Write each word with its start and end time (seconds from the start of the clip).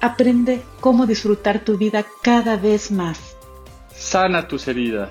Aprende 0.00 0.62
cómo 0.80 1.06
disfrutar 1.06 1.60
tu 1.60 1.78
vida 1.78 2.04
cada 2.22 2.56
vez 2.56 2.90
más. 2.90 3.36
Sana 3.94 4.46
tus 4.46 4.68
heridas. 4.68 5.10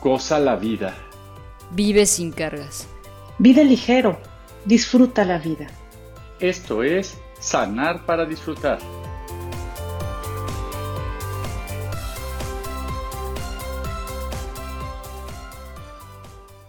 Goza 0.00 0.38
la 0.38 0.56
vida. 0.56 0.94
Vive 1.72 2.06
sin 2.06 2.30
cargas. 2.30 2.86
Vive 3.38 3.64
ligero. 3.64 4.18
Disfruta 4.64 5.24
la 5.24 5.38
vida. 5.38 5.66
Esto 6.38 6.82
es 6.82 7.18
Sanar 7.40 8.06
para 8.06 8.24
Disfrutar. 8.24 8.78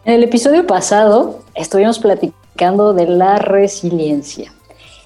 En 0.03 0.15
el 0.15 0.23
episodio 0.23 0.65
pasado 0.65 1.43
estuvimos 1.53 1.99
platicando 1.99 2.93
de 2.93 3.05
la 3.05 3.37
resiliencia 3.37 4.51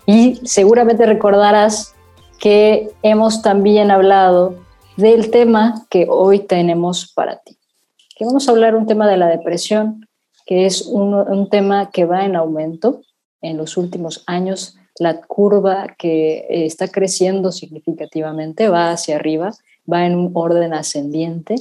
y 0.06 0.40
seguramente 0.46 1.06
recordarás 1.06 1.95
que 2.40 2.90
hemos 3.02 3.42
también 3.42 3.92
hablado 3.92 4.56
del 4.98 5.32
tema 5.32 5.86
que 5.90 6.08
hoy 6.10 6.40
tenemos 6.40 7.12
para 7.14 7.38
ti. 7.40 7.58
Que 8.16 8.26
vamos 8.26 8.48
a 8.48 8.52
hablar 8.52 8.76
un 8.76 8.88
tema 8.88 9.10
de 9.10 9.18
la 9.18 9.28
depresión, 9.28 10.08
que 10.46 10.66
es 10.66 10.84
un, 10.86 11.50
tema 11.50 11.90
que 11.92 12.06
va 12.06 12.26
en 12.26 12.36
aumento 12.36 13.02
en 13.42 13.58
los 13.58 13.78
últimos 13.78 14.24
años. 14.28 14.78
La 15.00 15.22
curva 15.22 15.96
que 15.98 16.46
está 16.50 16.88
creciendo 16.88 17.52
significativamente 17.52 18.70
va 18.70 18.92
hacia 18.92 19.18
arriba, 19.18 19.52
va 19.92 20.06
en 20.06 20.16
un 20.16 20.32
orden 20.34 20.74
ascendiente 20.74 21.56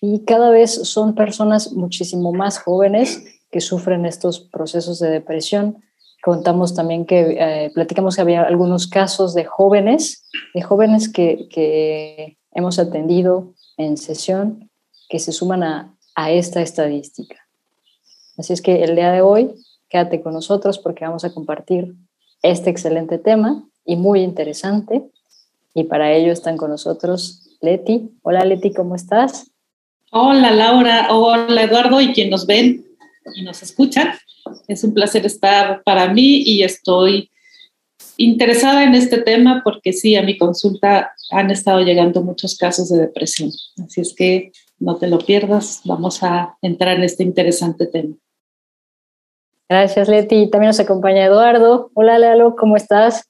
y 0.00 0.24
cada 0.24 0.50
vez 0.50 0.72
son 0.72 1.14
personas 1.14 1.72
muchísimo 1.72 2.32
más 2.32 2.58
jóvenes 2.58 3.24
que 3.50 3.60
sufren 3.60 4.04
estos 4.04 4.40
procesos 4.40 4.98
de 4.98 5.08
depresión 5.08 5.82
contamos 6.24 6.74
también 6.74 7.04
que 7.04 7.36
eh, 7.38 7.70
platicamos 7.74 8.16
que 8.16 8.22
había 8.22 8.44
algunos 8.44 8.86
casos 8.86 9.34
de 9.34 9.44
jóvenes, 9.44 10.24
de 10.54 10.62
jóvenes 10.62 11.10
que, 11.10 11.48
que, 11.50 12.38
hemos 12.56 12.78
atendido 12.78 13.52
en 13.76 13.96
sesión 13.96 14.70
que 15.08 15.18
se 15.18 15.32
suman 15.32 15.64
a, 15.64 15.94
a, 16.14 16.30
esta 16.30 16.62
estadística. 16.62 17.36
Así 18.38 18.52
es 18.52 18.62
que 18.62 18.84
el 18.84 18.94
día 18.94 19.10
de 19.10 19.22
hoy, 19.22 19.50
quédate 19.88 20.22
con 20.22 20.34
nosotros 20.34 20.78
porque 20.78 21.04
vamos 21.04 21.24
a 21.24 21.34
compartir 21.34 21.94
este 22.42 22.70
excelente 22.70 23.18
tema 23.18 23.64
y 23.84 23.96
muy 23.96 24.20
interesante. 24.20 25.02
Y 25.74 25.84
para 25.84 26.12
ello 26.12 26.32
están 26.32 26.56
con 26.56 26.70
nosotros 26.70 27.50
Leti. 27.60 28.12
Hola 28.22 28.44
Leti, 28.44 28.72
¿cómo 28.72 28.94
estás? 28.94 29.50
Hola 30.12 30.52
Laura, 30.52 31.08
hola 31.10 31.64
Eduardo 31.64 32.00
y 32.00 32.12
quien 32.12 32.30
nos 32.30 32.46
ven 32.46 32.86
y 33.34 33.42
nos 33.42 33.62
escuchan. 33.64 34.12
Es 34.68 34.84
un 34.84 34.94
placer 34.94 35.26
estar 35.26 35.82
para 35.84 36.12
mí 36.12 36.42
y 36.44 36.62
estoy 36.62 37.30
interesada 38.16 38.84
en 38.84 38.94
este 38.94 39.18
tema 39.18 39.62
porque 39.64 39.92
sí, 39.92 40.16
a 40.16 40.22
mi 40.22 40.38
consulta 40.38 41.12
han 41.30 41.50
estado 41.50 41.80
llegando 41.80 42.22
muchos 42.22 42.56
casos 42.56 42.90
de 42.90 43.00
depresión. 43.00 43.50
Así 43.84 44.00
es 44.00 44.14
que 44.14 44.52
no 44.78 44.96
te 44.96 45.06
lo 45.06 45.18
pierdas, 45.18 45.80
vamos 45.84 46.22
a 46.22 46.56
entrar 46.62 46.96
en 46.96 47.04
este 47.04 47.22
interesante 47.22 47.86
tema. 47.86 48.14
Gracias, 49.68 50.08
Leti. 50.08 50.50
También 50.50 50.68
nos 50.68 50.80
acompaña 50.80 51.24
Eduardo. 51.24 51.90
Hola, 51.94 52.18
Lalo, 52.18 52.54
¿cómo 52.54 52.76
estás? 52.76 53.24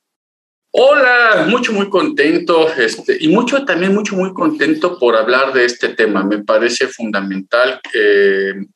Hola, 0.72 1.46
mucho, 1.48 1.72
muy 1.72 1.88
contento 1.88 2.66
este, 2.74 3.16
y 3.20 3.28
mucho, 3.28 3.64
también 3.64 3.94
mucho, 3.94 4.16
muy 4.16 4.34
contento 4.34 4.98
por 4.98 5.14
hablar 5.14 5.52
de 5.52 5.66
este 5.66 5.90
tema. 5.90 6.24
Me 6.24 6.42
parece 6.42 6.88
fundamental 6.88 7.80
que 7.92 8.66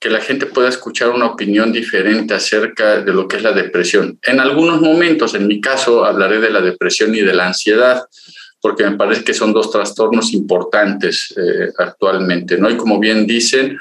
que 0.00 0.10
la 0.10 0.20
gente 0.20 0.46
pueda 0.46 0.68
escuchar 0.68 1.10
una 1.10 1.26
opinión 1.26 1.72
diferente 1.72 2.34
acerca 2.34 3.00
de 3.00 3.12
lo 3.12 3.26
que 3.26 3.36
es 3.36 3.42
la 3.42 3.52
depresión. 3.52 4.18
En 4.22 4.38
algunos 4.38 4.80
momentos, 4.80 5.34
en 5.34 5.46
mi 5.48 5.60
caso, 5.60 6.04
hablaré 6.04 6.40
de 6.40 6.50
la 6.50 6.60
depresión 6.60 7.14
y 7.14 7.20
de 7.20 7.34
la 7.34 7.48
ansiedad, 7.48 8.04
porque 8.60 8.84
me 8.84 8.96
parece 8.96 9.24
que 9.24 9.34
son 9.34 9.52
dos 9.52 9.70
trastornos 9.70 10.32
importantes 10.32 11.34
eh, 11.36 11.72
actualmente, 11.78 12.58
¿no? 12.58 12.70
Y 12.70 12.76
como 12.76 12.98
bien 13.00 13.26
dicen, 13.26 13.78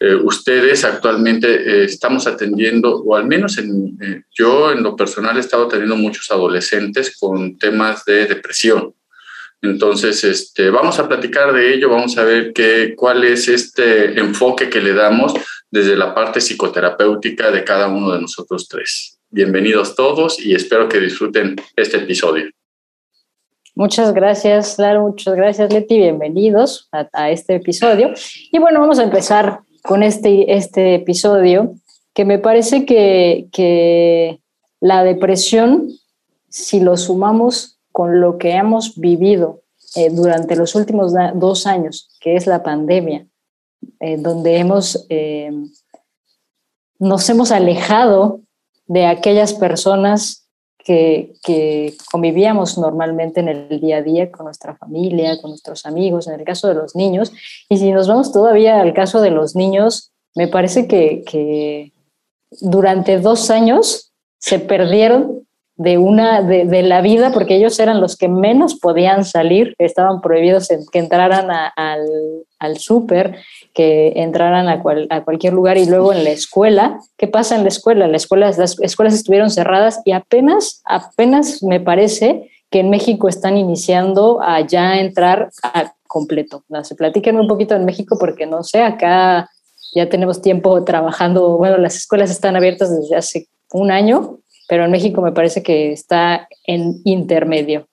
eh, 0.00 0.14
ustedes 0.14 0.84
actualmente 0.84 1.48
eh, 1.48 1.84
estamos 1.84 2.26
atendiendo, 2.26 2.96
o 2.96 3.14
al 3.14 3.26
menos 3.26 3.58
en, 3.58 4.24
yo 4.36 4.72
en 4.72 4.82
lo 4.82 4.96
personal 4.96 5.36
he 5.36 5.40
estado 5.40 5.66
atendiendo 5.66 5.96
muchos 5.96 6.30
adolescentes 6.30 7.16
con 7.18 7.58
temas 7.58 8.04
de 8.04 8.26
depresión. 8.26 8.94
Entonces, 9.62 10.24
este, 10.24 10.70
vamos 10.70 10.98
a 10.98 11.06
platicar 11.06 11.52
de 11.52 11.74
ello, 11.74 11.90
vamos 11.90 12.16
a 12.16 12.24
ver 12.24 12.52
qué, 12.54 12.94
cuál 12.96 13.24
es 13.24 13.46
este 13.46 14.18
enfoque 14.18 14.70
que 14.70 14.80
le 14.80 14.94
damos 14.94 15.34
desde 15.70 15.96
la 15.96 16.14
parte 16.14 16.40
psicoterapéutica 16.40 17.50
de 17.50 17.64
cada 17.64 17.88
uno 17.88 18.12
de 18.12 18.20
nosotros 18.20 18.68
tres. 18.68 19.18
Bienvenidos 19.30 19.94
todos 19.94 20.44
y 20.44 20.54
espero 20.54 20.88
que 20.88 20.98
disfruten 20.98 21.56
este 21.76 21.98
episodio. 21.98 22.50
Muchas 23.76 24.12
gracias, 24.12 24.78
Lalo, 24.78 25.02
muchas 25.02 25.34
gracias, 25.36 25.72
Leti. 25.72 25.98
Bienvenidos 25.98 26.88
a, 26.90 27.30
este 27.30 27.54
episodio. 27.54 28.12
Y 28.50 28.58
bueno, 28.58 28.80
vamos 28.80 28.98
a 28.98 29.04
empezar 29.04 29.60
con 29.82 30.02
este, 30.02 30.52
este 30.54 30.96
episodio 30.96 31.74
que 32.12 32.24
me 32.24 32.40
parece 32.40 32.84
que, 32.84 33.46
que 33.52 34.40
la 34.80 35.04
depresión, 35.04 35.88
si 36.48 36.80
lo 36.80 36.96
sumamos 36.96 37.78
con 37.92 38.20
lo 38.20 38.38
que 38.38 38.50
hemos 38.50 38.98
vivido 38.98 39.62
eh, 39.94 40.10
durante 40.10 40.56
los 40.56 40.74
últimos 40.74 41.14
dos 41.34 41.66
años, 41.66 42.10
que 42.20 42.34
es 42.34 42.48
la 42.48 42.62
pandemia, 42.64 43.26
eh, 44.00 44.16
donde 44.16 44.56
hemos, 44.56 45.06
eh, 45.08 45.50
nos 46.98 47.28
hemos 47.28 47.50
alejado 47.50 48.40
de 48.86 49.06
aquellas 49.06 49.54
personas 49.54 50.48
que, 50.78 51.34
que, 51.42 51.94
convivíamos 52.10 52.78
normalmente 52.78 53.40
en 53.40 53.48
el 53.48 53.80
día 53.80 53.98
a 53.98 54.02
día 54.02 54.30
con 54.30 54.46
nuestra 54.46 54.74
familia, 54.76 55.40
con 55.40 55.50
nuestros 55.50 55.84
amigos, 55.86 56.26
en 56.26 56.40
el 56.40 56.44
caso 56.44 56.68
de 56.68 56.74
los 56.74 56.96
niños. 56.96 57.32
Y 57.68 57.76
si 57.76 57.92
nos 57.92 58.08
vamos 58.08 58.32
todavía 58.32 58.80
al 58.80 58.94
caso 58.94 59.20
de 59.20 59.30
los 59.30 59.54
niños, 59.54 60.12
me 60.34 60.48
parece 60.48 60.88
que, 60.88 61.22
que 61.26 61.92
durante 62.60 63.18
dos 63.18 63.50
años 63.50 64.12
se 64.38 64.58
perdieron 64.58 65.46
de, 65.80 65.96
una, 65.96 66.42
de, 66.42 66.82
la 66.82 67.00
vida, 67.00 67.32
porque 67.32 67.56
ellos 67.56 67.80
eran 67.80 68.02
los 68.02 68.18
que 68.18 68.28
menos 68.28 68.74
podían 68.74 69.24
salir, 69.24 69.74
estaban 69.78 70.20
prohibidos 70.20 70.68
que 70.92 70.98
entraran 70.98 71.48
al, 71.74 72.06
al 72.58 72.76
súper, 72.76 73.38
que 73.72 74.12
entraran 74.16 74.68
a, 74.68 74.82
a, 75.08 75.24
cualquier 75.24 75.54
lugar 75.54 75.78
y 75.78 75.86
luego 75.86 76.12
en 76.12 76.24
la 76.24 76.32
escuela. 76.32 77.00
¿Qué 77.16 77.28
pasa 77.28 77.56
en 77.56 77.62
la 77.62 77.70
escuela? 77.70 78.08
La 78.08 78.18
escuela 78.18 78.52
las 78.58 78.78
escuelas 78.78 79.14
estuvieron 79.14 79.48
cerradas 79.48 80.02
y 80.04 80.12
apenas, 80.12 80.82
apenas 80.84 81.62
me 81.62 81.80
parece 81.80 82.50
que 82.70 82.80
en 82.80 82.90
México 82.90 83.30
están 83.30 83.56
iniciando 83.56 84.42
a 84.42 84.60
ya 84.60 84.98
entrar 85.00 85.48
a 85.62 85.94
completo. 86.06 86.62
No, 86.68 86.84
se 86.84 86.94
platiquen 86.94 87.40
un 87.40 87.48
poquito 87.48 87.74
en 87.74 87.86
México 87.86 88.18
porque 88.20 88.44
no 88.44 88.62
sé, 88.64 88.82
acá 88.82 89.48
ya 89.94 90.10
tenemos 90.10 90.42
tiempo 90.42 90.84
trabajando, 90.84 91.56
bueno, 91.56 91.78
las 91.78 91.96
escuelas 91.96 92.30
están 92.30 92.54
abiertas 92.54 92.94
desde 92.94 93.16
hace 93.16 93.48
un 93.72 93.90
año 93.90 94.40
pero 94.70 94.84
en 94.84 94.92
México 94.92 95.20
me 95.20 95.32
parece 95.32 95.64
que 95.64 95.90
está 95.90 96.46
en 96.64 97.00
intermedio. 97.04 97.88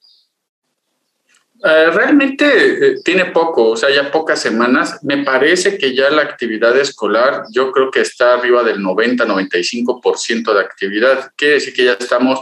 Eh, 1.63 1.89
realmente 1.89 2.45
eh, 2.45 2.95
tiene 3.03 3.25
poco, 3.25 3.69
o 3.69 3.75
sea, 3.75 3.89
ya 3.89 4.11
pocas 4.11 4.39
semanas. 4.39 4.99
Me 5.01 5.23
parece 5.23 5.79
que 5.79 5.95
ya 5.95 6.11
la 6.11 6.21
actividad 6.21 6.77
escolar, 6.77 7.45
yo 7.51 7.71
creo 7.71 7.89
que 7.89 8.01
está 8.01 8.35
arriba 8.35 8.61
del 8.61 8.77
90-95% 8.77 10.53
de 10.53 10.59
actividad. 10.59 11.31
Quiere 11.35 11.55
decir 11.55 11.73
que 11.73 11.85
ya 11.85 11.93
estamos 11.93 12.41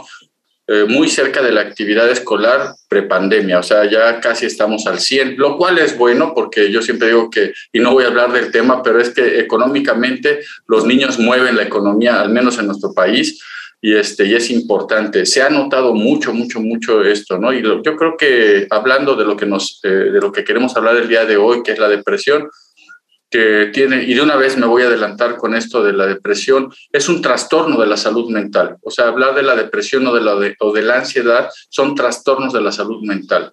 eh, 0.66 0.84
muy 0.86 1.08
cerca 1.08 1.40
de 1.40 1.52
la 1.52 1.62
actividad 1.62 2.10
escolar 2.10 2.74
prepandemia, 2.90 3.60
o 3.60 3.62
sea, 3.62 3.88
ya 3.88 4.20
casi 4.20 4.44
estamos 4.44 4.86
al 4.86 5.00
100, 5.00 5.38
lo 5.38 5.56
cual 5.56 5.78
es 5.78 5.96
bueno 5.96 6.34
porque 6.34 6.70
yo 6.70 6.82
siempre 6.82 7.08
digo 7.08 7.30
que, 7.30 7.54
y 7.72 7.78
no 7.78 7.92
voy 7.92 8.04
a 8.04 8.08
hablar 8.08 8.32
del 8.32 8.50
tema, 8.50 8.82
pero 8.82 9.00
es 9.00 9.10
que 9.10 9.40
económicamente 9.40 10.40
los 10.66 10.84
niños 10.84 11.18
mueven 11.18 11.56
la 11.56 11.62
economía, 11.62 12.20
al 12.20 12.30
menos 12.30 12.58
en 12.58 12.66
nuestro 12.66 12.92
país, 12.92 13.40
y, 13.80 13.94
este, 13.94 14.24
y 14.26 14.34
es 14.34 14.50
importante. 14.50 15.26
Se 15.26 15.42
ha 15.42 15.50
notado 15.50 15.94
mucho, 15.94 16.32
mucho, 16.32 16.60
mucho 16.60 17.02
esto, 17.02 17.38
¿no? 17.38 17.52
Y 17.52 17.62
yo 17.62 17.96
creo 17.96 18.16
que 18.16 18.66
hablando 18.70 19.14
de 19.14 19.24
lo 19.24 19.36
que, 19.36 19.46
nos, 19.46 19.80
eh, 19.82 19.88
de 19.88 20.20
lo 20.20 20.32
que 20.32 20.44
queremos 20.44 20.76
hablar 20.76 20.96
el 20.96 21.08
día 21.08 21.24
de 21.24 21.36
hoy, 21.36 21.62
que 21.62 21.72
es 21.72 21.78
la 21.78 21.88
depresión, 21.88 22.48
que 23.30 23.70
tiene, 23.72 24.04
y 24.04 24.14
de 24.14 24.22
una 24.22 24.36
vez 24.36 24.56
me 24.56 24.66
voy 24.66 24.82
a 24.82 24.86
adelantar 24.86 25.36
con 25.36 25.54
esto 25.54 25.82
de 25.82 25.92
la 25.92 26.06
depresión, 26.06 26.72
es 26.92 27.08
un 27.08 27.20
trastorno 27.20 27.78
de 27.78 27.86
la 27.86 27.96
salud 27.96 28.30
mental. 28.30 28.76
O 28.82 28.90
sea, 28.90 29.08
hablar 29.08 29.34
de 29.34 29.42
la 29.42 29.56
depresión 29.56 30.06
o 30.06 30.14
de 30.14 30.20
la, 30.22 30.34
o 30.60 30.72
de 30.72 30.82
la 30.82 30.98
ansiedad 30.98 31.50
son 31.68 31.94
trastornos 31.94 32.52
de 32.52 32.60
la 32.60 32.72
salud 32.72 33.02
mental. 33.02 33.50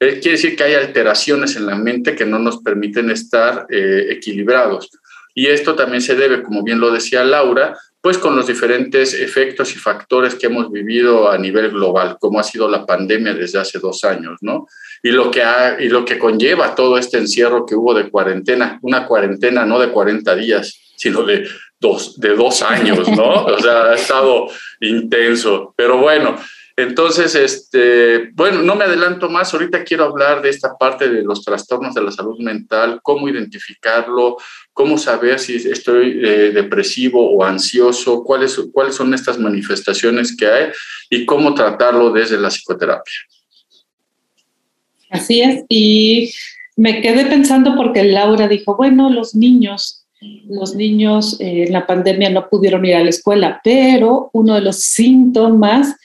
Eh, 0.00 0.18
quiere 0.20 0.32
decir 0.36 0.56
que 0.56 0.64
hay 0.64 0.74
alteraciones 0.74 1.54
en 1.54 1.66
la 1.66 1.76
mente 1.76 2.16
que 2.16 2.26
no 2.26 2.40
nos 2.40 2.60
permiten 2.60 3.10
estar 3.10 3.66
eh, 3.70 4.06
equilibrados. 4.10 4.90
Y 5.34 5.46
esto 5.46 5.74
también 5.74 6.02
se 6.02 6.14
debe, 6.14 6.42
como 6.42 6.62
bien 6.62 6.80
lo 6.80 6.90
decía 6.90 7.24
Laura, 7.24 7.76
pues 8.02 8.18
con 8.18 8.34
los 8.34 8.48
diferentes 8.48 9.14
efectos 9.14 9.74
y 9.74 9.78
factores 9.78 10.34
que 10.34 10.46
hemos 10.46 10.70
vivido 10.70 11.30
a 11.30 11.38
nivel 11.38 11.70
global, 11.70 12.16
como 12.18 12.40
ha 12.40 12.42
sido 12.42 12.68
la 12.68 12.84
pandemia 12.84 13.32
desde 13.32 13.60
hace 13.60 13.78
dos 13.78 14.02
años, 14.02 14.38
¿no? 14.40 14.66
Y 15.04 15.10
lo 15.10 15.30
que, 15.30 15.42
ha, 15.42 15.80
y 15.80 15.88
lo 15.88 16.04
que 16.04 16.18
conlleva 16.18 16.74
todo 16.74 16.98
este 16.98 17.18
encierro 17.18 17.64
que 17.64 17.76
hubo 17.76 17.94
de 17.94 18.10
cuarentena, 18.10 18.80
una 18.82 19.06
cuarentena 19.06 19.64
no 19.64 19.78
de 19.78 19.90
40 19.90 20.34
días, 20.34 20.92
sino 20.96 21.22
de 21.22 21.46
dos, 21.78 22.18
de 22.18 22.34
dos 22.34 22.62
años, 22.62 23.08
¿no? 23.08 23.44
O 23.46 23.58
sea, 23.58 23.90
ha 23.90 23.94
estado 23.94 24.48
intenso. 24.80 25.72
Pero 25.76 25.98
bueno, 25.98 26.36
entonces, 26.76 27.34
este, 27.34 28.30
bueno, 28.32 28.62
no 28.62 28.74
me 28.74 28.84
adelanto 28.84 29.28
más. 29.28 29.52
Ahorita 29.52 29.84
quiero 29.84 30.04
hablar 30.04 30.40
de 30.40 30.48
esta 30.48 30.76
parte 30.78 31.08
de 31.08 31.22
los 31.22 31.44
trastornos 31.44 31.94
de 31.94 32.02
la 32.02 32.10
salud 32.10 32.38
mental, 32.38 33.00
cómo 33.02 33.28
identificarlo, 33.28 34.38
cómo 34.72 34.96
saber 34.96 35.38
si 35.38 35.56
estoy 35.56 36.20
eh, 36.24 36.50
depresivo 36.52 37.30
o 37.30 37.44
ansioso, 37.44 38.24
cuáles, 38.24 38.58
cuáles 38.72 38.94
son 38.94 39.12
estas 39.12 39.38
manifestaciones 39.38 40.34
que 40.36 40.46
hay 40.46 40.66
y 41.10 41.26
cómo 41.26 41.54
tratarlo 41.54 42.10
desde 42.10 42.38
la 42.38 42.48
psicoterapia. 42.48 43.14
Así 45.10 45.42
es, 45.42 45.64
y 45.68 46.32
me 46.74 47.02
quedé 47.02 47.26
pensando 47.26 47.76
porque 47.76 48.02
Laura 48.02 48.48
dijo, 48.48 48.76
bueno, 48.76 49.10
los 49.10 49.34
niños, 49.34 50.06
los 50.48 50.74
niños 50.74 51.38
eh, 51.38 51.64
en 51.66 51.72
la 51.74 51.86
pandemia 51.86 52.30
no 52.30 52.48
pudieron 52.48 52.86
ir 52.86 52.94
a 52.94 53.04
la 53.04 53.10
escuela, 53.10 53.60
pero 53.62 54.30
uno 54.32 54.54
de 54.54 54.62
los 54.62 54.78
síntomas 54.80 55.96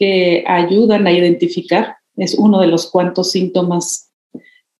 que 0.00 0.42
ayudan 0.46 1.06
a 1.06 1.12
identificar, 1.12 1.96
es 2.16 2.34
uno 2.34 2.58
de 2.62 2.68
los 2.68 2.90
cuantos 2.90 3.32
síntomas 3.32 4.10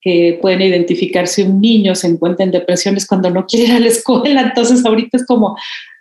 que 0.01 0.39
pueden 0.41 0.63
identificar 0.63 1.27
si 1.27 1.43
un 1.43 1.61
niño 1.61 1.95
se 1.95 2.07
encuentra 2.07 2.47
en 2.47 2.53
depresión 2.53 2.97
es 2.97 3.07
cuando 3.07 3.29
no 3.29 3.45
quiere 3.45 3.67
ir 3.67 3.73
a 3.73 3.81
la 3.81 3.89
escuela. 3.89 4.41
Entonces 4.41 4.85
ahorita 4.85 5.19
es 5.19 5.27
como, 5.27 5.59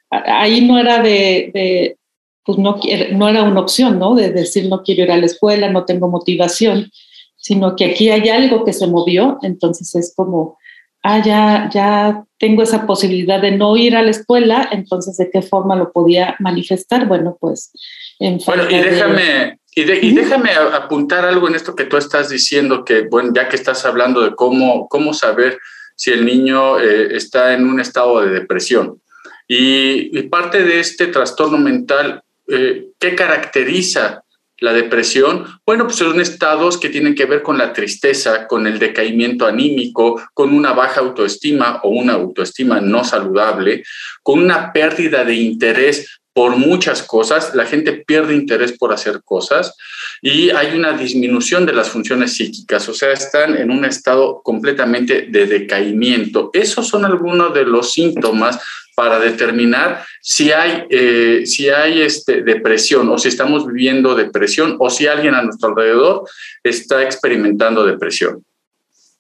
ahí 0.10 0.66
no 0.66 0.80
era 0.80 1.04
de, 1.04 1.98
pues 2.46 2.58
no, 2.58 2.80
no 3.12 3.28
era 3.28 3.44
una 3.44 3.60
opción, 3.60 4.00
¿no? 4.00 4.16
De 4.16 4.32
decir 4.32 4.70
no 4.70 4.84
quiero 4.84 5.04
ir 5.04 5.12
a 5.12 5.18
la 5.18 5.26
escuela, 5.26 5.70
no 5.70 5.84
tengo 5.84 6.08
motivación, 6.08 6.90
sino 7.36 7.76
que 7.76 7.86
aquí 7.86 8.10
hay 8.10 8.30
algo 8.30 8.64
que 8.64 8.72
se 8.72 8.88
movió, 8.88 9.38
entonces 9.42 9.94
es 9.96 10.14
como, 10.16 10.58
ah, 11.04 11.22
ya, 11.22 11.70
ya 11.74 12.24
tengo 12.38 12.64
esa 12.64 12.88
posibilidad 12.88 13.42
de 13.42 13.52
no 13.52 13.76
ir 13.76 13.98
a 13.98 14.02
la 14.02 14.12
escuela, 14.12 14.70
entonces 14.72 15.18
¿de 15.18 15.30
qué 15.30 15.42
forma 15.42 15.76
lo 15.76 15.92
podía 15.92 16.38
manifestar? 16.40 17.06
Bueno, 17.06 17.38
pues 17.38 17.74
bueno, 18.20 18.70
y 18.70 18.78
déjame, 18.80 19.60
y, 19.74 20.14
déjame 20.14 20.52
apuntar 20.52 21.26
algo 21.26 21.48
en 21.48 21.56
esto 21.56 21.76
que 21.76 21.86
tú 21.86 21.98
estás 21.98 22.30
diciendo, 22.30 22.84
que 22.84 23.02
bueno, 23.02 23.32
ya 23.34 23.48
que 23.48 23.56
estás 23.56 23.86
hablando 23.86 24.22
de 24.22 24.36
cómo, 24.36 24.88
cómo 24.90 25.14
saber 25.14 25.60
si 25.96 26.12
el 26.12 26.26
niño 26.26 26.80
eh, 26.80 27.16
está 27.16 27.54
en 27.54 27.66
un 27.68 27.80
estado 27.80 28.22
de 28.22 28.30
depresión. 28.32 29.02
Y, 29.48 30.22
parte 30.24 30.64
de 30.64 30.80
este 30.80 31.08
trastorno 31.08 31.58
mental, 31.58 32.22
eh, 32.48 32.90
¿qué 33.00 33.16
caracteriza 33.16 34.24
la 34.60 34.74
depresión? 34.74 35.46
Bueno, 35.66 35.86
pues 35.86 35.98
son 35.98 36.20
estados 36.20 36.78
que 36.78 36.90
tienen 36.90 37.16
que 37.16 37.26
ver 37.26 37.42
con 37.42 37.58
la 37.58 37.74
tristeza, 37.74 38.48
con 38.48 38.68
el 38.68 38.80
decaimiento 38.80 39.48
anímico, 39.48 40.22
con 40.34 40.54
una 40.54 40.74
baja 40.74 41.00
autoestima 41.00 41.80
o 41.84 41.90
una 41.90 42.14
autoestima 42.14 42.80
no 42.80 43.04
saludable, 43.04 43.84
con 44.22 44.40
una 44.40 44.72
pérdida 44.72 45.24
de 45.24 45.36
interés 45.36 46.19
por 46.34 46.56
muchas 46.58 47.04
cosas, 47.04 47.54
la 47.56 47.66
gente 47.66 48.04
pierde 48.06 48.36
interés 48.36 48.72
por 48.78 48.94
hacer 48.94 49.22
cosas 49.24 49.76
y 50.22 50.50
hay 50.52 50.76
una 50.76 50.94
disminución 50.94 51.66
de 51.66 51.74
las 51.74 51.90
funciones 51.90 52.36
psíquicas, 52.36 52.88
o 52.88 52.94
sea, 52.94 53.12
están 53.12 53.58
en 53.58 53.72
un 53.72 53.84
estado 53.84 54.42
completamente 54.44 55.28
de 55.30 55.46
decaimiento. 55.48 56.50
Esos 56.54 56.88
son 56.88 57.06
algunos 57.06 57.54
de 57.54 57.66
los 57.66 57.92
síntomas 57.94 58.60
para 58.96 59.20
determinar 59.20 60.04
si 60.22 60.52
hay, 60.52 60.84
eh, 60.90 61.46
si 61.46 61.70
hay 61.70 62.02
este, 62.02 62.44
depresión 62.44 63.10
o 63.10 63.18
si 63.18 63.30
estamos 63.30 63.66
viviendo 63.66 64.14
depresión 64.14 64.76
o 64.80 64.90
si 64.90 65.08
alguien 65.08 65.36
a 65.36 65.42
nuestro 65.42 65.70
alrededor 65.70 66.24
está 66.64 67.02
experimentando 67.04 67.86
depresión. 67.86 68.44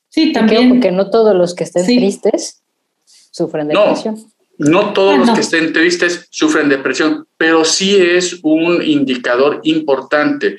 Sí, 0.09 0.33
también. 0.33 0.69
Porque 0.69 0.91
no 0.91 1.09
todos 1.09 1.35
los 1.35 1.55
que 1.55 1.63
estén 1.63 1.85
tristes 1.85 2.61
sufren 3.31 3.69
depresión. 3.69 4.15
No 4.15 4.38
todos 4.93 5.17
los 5.17 5.31
que 5.31 5.41
estén 5.41 5.71
tristes 5.71 6.27
sufren 6.31 6.67
depresión, 6.67 7.25
pero 7.37 7.63
sí 7.63 7.95
es 7.95 8.39
un 8.43 8.81
indicador 8.81 9.61
importante. 9.63 10.57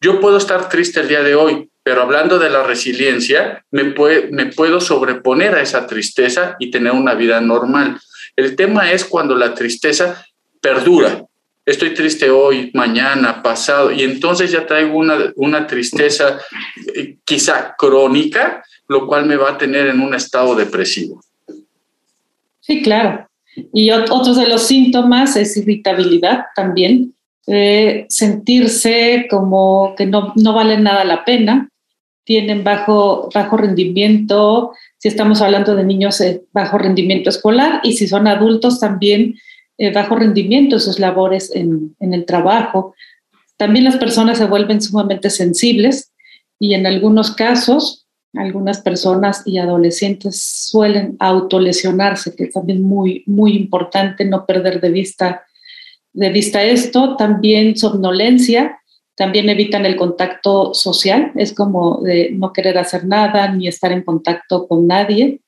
Yo 0.00 0.20
puedo 0.20 0.36
estar 0.36 0.68
triste 0.68 1.00
el 1.00 1.08
día 1.08 1.22
de 1.22 1.36
hoy, 1.36 1.68
pero 1.82 2.02
hablando 2.02 2.38
de 2.40 2.50
la 2.50 2.64
resiliencia, 2.64 3.64
me, 3.70 3.94
me 4.30 4.46
puedo 4.46 4.80
sobreponer 4.80 5.54
a 5.54 5.62
esa 5.62 5.86
tristeza 5.86 6.56
y 6.58 6.70
tener 6.72 6.92
una 6.92 7.14
vida 7.14 7.40
normal. 7.40 8.00
El 8.34 8.56
tema 8.56 8.90
es 8.90 9.04
cuando 9.04 9.36
la 9.36 9.54
tristeza 9.54 10.26
perdura. 10.60 11.24
Estoy 11.64 11.94
triste 11.94 12.28
hoy, 12.30 12.70
mañana, 12.74 13.42
pasado, 13.42 13.92
y 13.92 14.02
entonces 14.02 14.50
ya 14.50 14.66
traigo 14.66 14.98
una, 14.98 15.32
una 15.36 15.66
tristeza 15.66 16.40
eh, 16.94 17.16
quizá 17.24 17.74
crónica, 17.76 18.64
lo 18.88 19.06
cual 19.06 19.26
me 19.26 19.36
va 19.36 19.50
a 19.50 19.58
tener 19.58 19.86
en 19.86 20.00
un 20.00 20.14
estado 20.14 20.54
depresivo. 20.56 21.22
Sí, 22.60 22.82
claro. 22.82 23.28
Y 23.72 23.90
otros 23.90 24.36
de 24.36 24.48
los 24.48 24.62
síntomas 24.62 25.36
es 25.36 25.56
irritabilidad 25.56 26.46
también, 26.54 27.14
eh, 27.46 28.06
sentirse 28.08 29.26
como 29.30 29.94
que 29.96 30.06
no, 30.06 30.32
no 30.36 30.52
vale 30.52 30.78
nada 30.78 31.04
la 31.04 31.24
pena, 31.24 31.70
tienen 32.24 32.64
bajo, 32.64 33.30
bajo 33.32 33.56
rendimiento, 33.56 34.72
si 34.98 35.08
estamos 35.08 35.40
hablando 35.40 35.76
de 35.76 35.84
niños, 35.84 36.20
eh, 36.20 36.42
bajo 36.52 36.76
rendimiento 36.76 37.30
escolar. 37.30 37.80
Y 37.84 37.92
si 37.92 38.08
son 38.08 38.26
adultos 38.26 38.80
también 38.80 39.36
eh, 39.78 39.92
bajo 39.92 40.16
rendimiento 40.16 40.76
en 40.76 40.80
sus 40.80 40.98
labores 40.98 41.54
en, 41.54 41.94
en 42.00 42.14
el 42.14 42.24
trabajo. 42.26 42.94
También 43.56 43.84
las 43.84 43.96
personas 43.96 44.38
se 44.38 44.46
vuelven 44.46 44.82
sumamente 44.82 45.30
sensibles. 45.30 46.12
Y 46.58 46.74
en 46.74 46.86
algunos 46.86 47.30
casos 47.30 48.05
algunas 48.36 48.80
personas 48.80 49.42
y 49.46 49.58
adolescentes 49.58 50.42
suelen 50.42 51.16
autolesionarse, 51.18 52.34
que 52.34 52.44
es 52.44 52.52
también 52.52 52.82
muy, 52.82 53.22
muy 53.26 53.56
importante 53.56 54.24
no 54.24 54.46
perder 54.46 54.80
de 54.80 54.90
vista, 54.90 55.44
de 56.12 56.30
vista 56.30 56.62
esto. 56.62 57.16
También 57.16 57.76
somnolencia, 57.76 58.80
también 59.16 59.48
evitan 59.48 59.86
el 59.86 59.96
contacto 59.96 60.74
social, 60.74 61.32
es 61.36 61.52
como 61.52 62.02
de 62.02 62.30
no 62.32 62.52
querer 62.52 62.78
hacer 62.78 63.06
nada 63.06 63.52
ni 63.52 63.68
estar 63.68 63.92
en 63.92 64.02
contacto 64.02 64.66
con 64.66 64.86
nadie. 64.86 65.40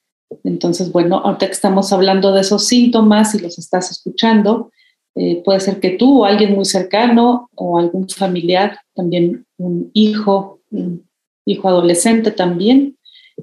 Entonces, 0.44 0.92
bueno, 0.92 1.18
ahorita 1.18 1.46
que 1.46 1.52
estamos 1.52 1.92
hablando 1.92 2.32
de 2.32 2.42
esos 2.42 2.66
síntomas 2.66 3.34
y 3.34 3.40
los 3.40 3.58
estás 3.58 3.90
escuchando, 3.90 4.70
eh, 5.14 5.42
puede 5.44 5.60
ser 5.60 5.80
que 5.80 5.90
tú 5.90 6.22
o 6.22 6.24
alguien 6.24 6.54
muy 6.54 6.64
cercano 6.64 7.50
o 7.54 7.78
algún 7.78 8.08
familiar, 8.08 8.78
también 8.94 9.46
un 9.56 9.90
hijo, 9.92 10.60
un 10.70 11.07
hijo 11.48 11.68
adolescente 11.68 12.30
también. 12.30 12.96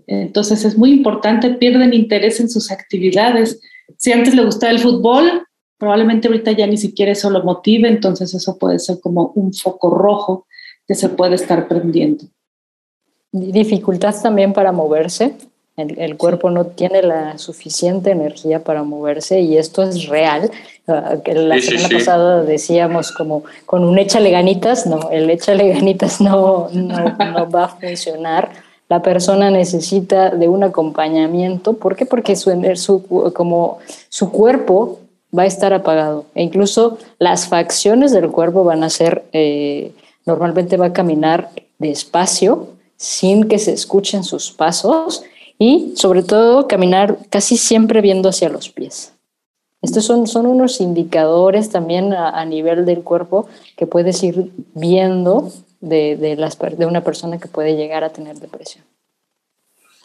Entonces 0.08 0.66
es 0.66 0.78
muy 0.78 0.92
importante, 0.92 1.50
pierden 1.52 1.94
interés 1.94 2.40
en 2.40 2.50
sus 2.50 2.72
actividades. 2.72 3.60
Si 3.98 4.12
antes 4.12 4.36
le 4.36 4.46
gustaba 4.46 4.72
el 4.72 4.80
fútbol, 4.80 5.46
probablemente 5.78 6.28
ahorita 6.28 6.52
ya 6.52 6.68
ni 6.68 6.78
siquiera 6.78 7.12
eso 7.12 7.30
lo 7.30 7.44
motive, 7.44 7.88
entonces 7.88 8.34
eso 8.34 8.58
puede 8.58 8.80
ser 8.80 9.00
como 9.00 9.32
un 9.36 9.54
foco 9.54 9.90
rojo 9.90 10.48
que 10.88 10.96
se 10.96 11.10
puede 11.10 11.36
estar 11.36 11.68
prendiendo. 11.68 12.26
Dificultad 13.32 14.16
también 14.22 14.54
para 14.54 14.72
moverse. 14.72 15.36
El, 15.78 16.16
cuerpo 16.16 16.50
no 16.50 16.68
tiene 16.68 17.02
la 17.02 17.38
suficiente 17.38 18.12
energía 18.12 18.64
para 18.64 18.84
moverse 18.84 19.42
y 19.42 19.58
esto 19.58 19.84
es 19.84 20.08
real. 20.08 20.50
Ah, 20.88 21.16
la 21.26 21.60
semana 21.60 21.90
pasada 21.90 22.44
decíamos 22.44 23.12
como 23.12 23.44
con 23.66 23.84
un 23.84 24.00
échale 24.00 24.32
ganitas, 24.32 24.88
no, 24.88 25.10
el 25.10 25.30
échale 25.30 25.74
ganitas 25.74 26.22
no, 26.22 26.70
no, 26.72 27.18
no 27.18 27.50
va 27.50 27.66
a 27.66 27.68
funcionar. 27.68 28.52
La 28.88 29.02
persona 29.02 29.52
necesita 29.52 30.30
de 30.30 30.48
un 30.48 30.64
acompañamiento. 30.64 31.74
¿Por 31.74 31.98
qué? 31.98 32.06
Porque 32.06 32.38
su, 32.38 32.52
su, 32.76 33.34
como 33.34 33.80
su 34.08 34.32
cuerpo 34.32 35.00
va 35.38 35.44
a 35.44 35.48
estar 35.48 35.74
apagado. 35.74 36.26
E 36.36 36.44
incluso 36.44 37.00
las 37.20 37.50
facciones 37.50 38.14
del 38.14 38.30
cuerpo 38.30 38.64
van 38.64 38.86
a 38.86 38.90
ser, 38.90 39.26
eh, 39.34 39.92
normalmente 40.26 40.78
va 40.78 40.88
a 40.88 40.94
caminar 40.94 41.50
despacio, 41.80 42.70
sin 42.96 43.50
que 43.50 43.60
se 43.60 43.74
escuchen 43.74 44.24
sus 44.24 44.52
pasos 44.52 45.24
y 45.58 45.94
sobre 45.96 46.24
todo 46.24 46.68
caminar 46.68 47.18
casi 47.30 47.58
siempre 47.58 48.02
viendo 48.02 48.30
hacia 48.30 48.50
los 48.50 48.70
pies. 48.70 49.14
Estos 49.82 50.06
son, 50.06 50.26
son 50.26 50.48
unos 50.48 50.82
indicadores 50.82 51.70
también 51.70 52.12
a, 52.14 52.44
nivel 52.46 52.86
del 52.86 53.04
cuerpo 53.04 53.48
que 53.78 53.86
puedes 53.86 54.24
ir 54.24 54.52
viendo 54.74 55.52
de, 55.80 56.18
de, 56.18 56.36
las, 56.36 56.58
de 56.58 56.86
una 56.88 57.04
persona 57.04 57.38
que 57.38 57.48
puede 57.48 57.76
llegar 57.76 58.04
a 58.04 58.10
tener 58.10 58.38
depresión. 58.40 58.84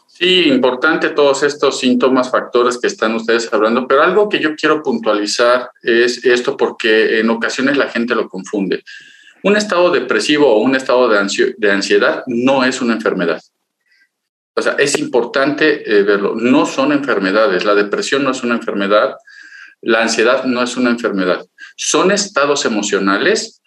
Sí, 0.07 0.49
importante 0.49 1.09
todos 1.09 1.43
estos 1.43 1.79
síntomas, 1.79 2.31
factores 2.31 2.77
que 2.77 2.89
están 2.89 3.15
ustedes 3.15 3.51
hablando, 3.55 3.89
pero 3.89 4.03
algo 4.03 4.29
que 4.29 4.39
yo 4.39 4.55
quiero 4.55 4.83
puntualizar 4.83 5.71
es 5.83 6.27
esto 6.27 6.59
porque 6.59 7.21
en 7.21 7.31
ocasiones 7.31 7.79
la 7.79 7.89
gente 7.89 8.15
lo 8.15 8.29
confunde. 8.29 8.83
Un 9.43 9.57
estado 9.57 9.91
depresivo 9.91 10.53
o 10.53 10.59
un 10.61 10.77
estado 10.77 11.09
de, 11.09 11.55
de 11.57 11.71
ansiedad 11.71 12.23
no 12.27 12.65
es 12.65 12.83
una 12.83 12.93
enfermedad. 12.93 13.41
O 14.55 14.63
sea, 14.63 14.73
es 14.79 14.99
importante 14.99 15.83
eh, 15.87 16.03
verlo. 16.03 16.35
No 16.35 16.67
son 16.67 16.93
enfermedades. 16.93 17.65
La 17.65 17.75
depresión 17.75 18.25
no 18.25 18.31
es 18.31 18.43
una 18.43 18.57
enfermedad. 18.57 19.15
La 19.81 20.03
ansiedad 20.03 20.45
no 20.45 20.63
es 20.63 20.77
una 20.77 20.91
enfermedad. 20.91 21.45
Son 21.77 22.11
estados 22.11 22.65
emocionales 22.65 23.63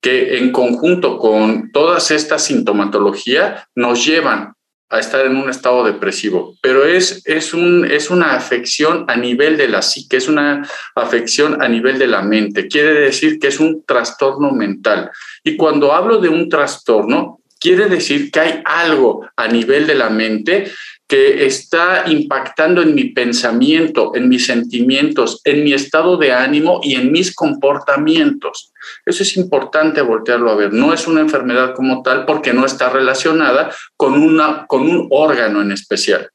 que 0.00 0.38
en 0.38 0.50
conjunto 0.50 1.16
con 1.16 1.70
todas 1.70 2.10
estas 2.10 2.44
sintomatología 2.44 3.68
nos 3.76 4.04
llevan 4.04 4.54
a 4.92 4.98
estar 4.98 5.24
en 5.24 5.36
un 5.36 5.48
estado 5.48 5.84
depresivo, 5.84 6.54
pero 6.60 6.84
es, 6.84 7.22
es, 7.24 7.54
un, 7.54 7.86
es 7.90 8.10
una 8.10 8.34
afección 8.34 9.06
a 9.08 9.16
nivel 9.16 9.56
de 9.56 9.68
la 9.68 9.80
psique, 9.80 10.18
es 10.18 10.28
una 10.28 10.68
afección 10.94 11.62
a 11.62 11.68
nivel 11.68 11.98
de 11.98 12.08
la 12.08 12.20
mente. 12.20 12.68
Quiere 12.68 12.92
decir 12.92 13.38
que 13.38 13.46
es 13.46 13.58
un 13.58 13.84
trastorno 13.86 14.50
mental. 14.50 15.10
Y 15.42 15.56
cuando 15.56 15.94
hablo 15.94 16.18
de 16.18 16.28
un 16.28 16.46
trastorno, 16.50 17.40
quiere 17.62 17.88
decir 17.88 18.30
que 18.32 18.40
hay 18.40 18.62
algo 18.64 19.24
a 19.36 19.46
nivel 19.46 19.86
de 19.86 19.94
la 19.94 20.10
mente 20.10 20.70
que 21.06 21.46
está 21.46 22.04
impactando 22.06 22.82
en 22.82 22.94
mi 22.94 23.04
pensamiento, 23.10 24.12
en 24.14 24.28
mis 24.28 24.46
sentimientos, 24.46 25.40
en 25.44 25.62
mi 25.62 25.72
estado 25.72 26.16
de 26.16 26.32
ánimo 26.32 26.80
y 26.82 26.94
en 26.94 27.12
mis 27.12 27.34
comportamientos. 27.34 28.72
Eso 29.06 29.22
es 29.22 29.36
importante 29.36 30.00
voltearlo 30.00 30.50
a 30.50 30.56
ver. 30.56 30.72
No 30.72 30.92
es 30.92 31.06
una 31.06 31.20
enfermedad 31.20 31.74
como 31.74 32.02
tal 32.02 32.24
porque 32.24 32.52
no 32.52 32.66
está 32.66 32.90
relacionada 32.90 33.70
con, 33.96 34.14
una, 34.14 34.66
con 34.66 34.82
un 34.82 35.06
órgano 35.10 35.60
en 35.60 35.72
especial 35.72 36.30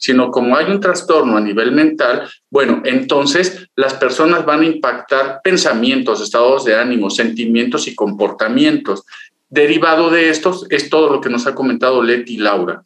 sino 0.00 0.30
como 0.30 0.56
hay 0.56 0.70
un 0.70 0.80
trastorno 0.80 1.36
a 1.36 1.40
nivel 1.40 1.72
mental, 1.72 2.28
bueno, 2.50 2.82
entonces 2.84 3.68
las 3.76 3.94
personas 3.94 4.44
van 4.46 4.62
a 4.62 4.66
impactar 4.66 5.40
pensamientos, 5.44 6.22
estados 6.22 6.64
de 6.64 6.74
ánimo, 6.74 7.10
sentimientos 7.10 7.86
y 7.86 7.94
comportamientos. 7.94 9.04
Derivado 9.50 10.10
de 10.10 10.30
estos 10.30 10.64
es 10.70 10.88
todo 10.88 11.10
lo 11.10 11.20
que 11.20 11.28
nos 11.28 11.44
ha 11.48 11.56
comentado 11.56 12.04
Leti 12.04 12.34
y 12.34 12.38
Laura. 12.38 12.82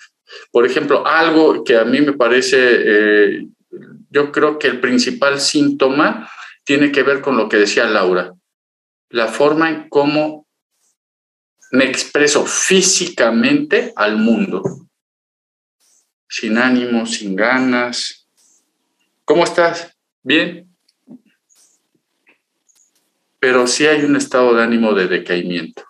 Por 0.51 0.65
ejemplo, 0.65 1.07
algo 1.07 1.63
que 1.63 1.77
a 1.77 1.85
mí 1.85 2.01
me 2.01 2.15
parece, 2.15 2.57
eh, 2.59 3.47
yo 4.09 4.33
creo 4.33 4.59
que 4.59 4.69
el 4.69 4.81
principal 4.81 5.41
síntoma 5.41 6.27
tiene 6.65 6.91
que 6.91 7.03
ver 7.03 7.21
con 7.21 7.37
lo 7.37 7.51
que 7.51 7.59
decía 7.59 7.85
Laura, 7.85 8.33
la 9.11 9.29
forma 9.29 9.69
en 9.69 9.91
cómo 9.91 10.47
me 11.71 11.85
expreso 11.85 12.47
físicamente 12.47 13.93
al 13.95 14.17
mundo, 14.17 14.63
sin 16.27 16.57
ánimo, 16.57 17.05
sin 17.05 17.37
ganas. 17.37 18.27
¿Cómo 19.27 19.45
estás? 19.45 19.95
¿Bien? 20.23 20.67
Pero 23.39 23.67
sí 23.67 23.87
hay 23.87 24.03
un 24.05 24.17
estado 24.17 24.55
de 24.55 24.63
ánimo 24.63 24.95
de 24.95 25.09
decaimiento 25.09 25.85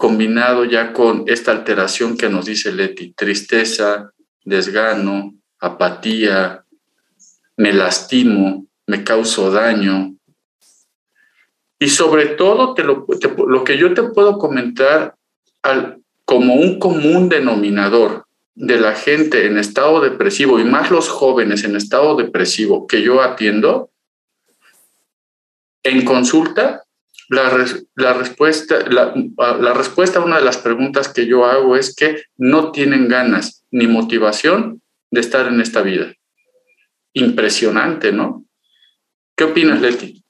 combinado 0.00 0.64
ya 0.64 0.94
con 0.94 1.24
esta 1.26 1.52
alteración 1.52 2.16
que 2.16 2.30
nos 2.30 2.46
dice 2.46 2.72
Leti, 2.72 3.12
tristeza, 3.12 4.10
desgano, 4.42 5.34
apatía, 5.58 6.64
me 7.58 7.74
lastimo, 7.74 8.66
me 8.86 9.04
causo 9.04 9.50
daño. 9.50 10.14
Y 11.78 11.90
sobre 11.90 12.28
todo, 12.28 12.74
lo, 12.78 13.62
que 13.62 13.76
yo 13.76 13.92
te 13.92 14.04
puedo 14.04 14.38
comentar 14.38 15.16
al, 15.62 16.00
como 16.24 16.54
un 16.54 16.78
común 16.78 17.28
denominador 17.28 18.24
de 18.54 18.80
la 18.80 18.94
gente 18.94 19.44
en 19.44 19.58
estado 19.58 20.00
depresivo 20.00 20.58
y 20.58 20.64
más 20.64 20.90
los 20.90 21.10
jóvenes 21.10 21.62
en 21.64 21.76
estado 21.76 22.16
depresivo 22.16 22.86
que 22.86 23.02
yo 23.02 23.20
atiendo, 23.20 23.90
en 25.82 26.06
consulta 26.06 26.84
la, 27.30 27.48
respuesta, 28.12 28.76
la, 28.88 29.72
respuesta 29.72 30.18
a 30.18 30.24
una 30.24 30.38
de 30.38 30.44
las 30.44 30.58
preguntas 30.58 31.08
que 31.08 31.26
yo 31.26 31.44
hago 31.44 31.76
es 31.76 31.94
que 31.94 32.22
no 32.36 32.72
tienen 32.72 33.06
ganas 33.06 33.64
ni 33.70 33.86
motivación 33.86 34.82
de 35.12 35.20
estar 35.20 35.46
en 35.46 35.60
esta 35.60 35.82
vida. 35.82 36.12
Impresionante, 37.12 38.10
¿no? 38.10 38.44
¿Qué 39.36 39.44
opinas, 39.44 39.80
Leti? 39.80 40.24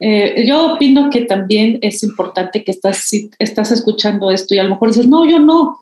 Eh, 0.00 0.44
yo 0.46 0.74
opino 0.74 1.08
que 1.08 1.22
también 1.22 1.78
es 1.80 2.02
importante 2.02 2.62
que 2.62 2.72
estás, 2.72 2.98
si 2.98 3.30
estás 3.38 3.72
escuchando 3.72 4.30
esto 4.30 4.54
y 4.54 4.58
a 4.58 4.64
lo 4.64 4.70
mejor 4.70 4.88
dices, 4.88 5.08
no, 5.08 5.28
yo 5.28 5.38
no, 5.38 5.80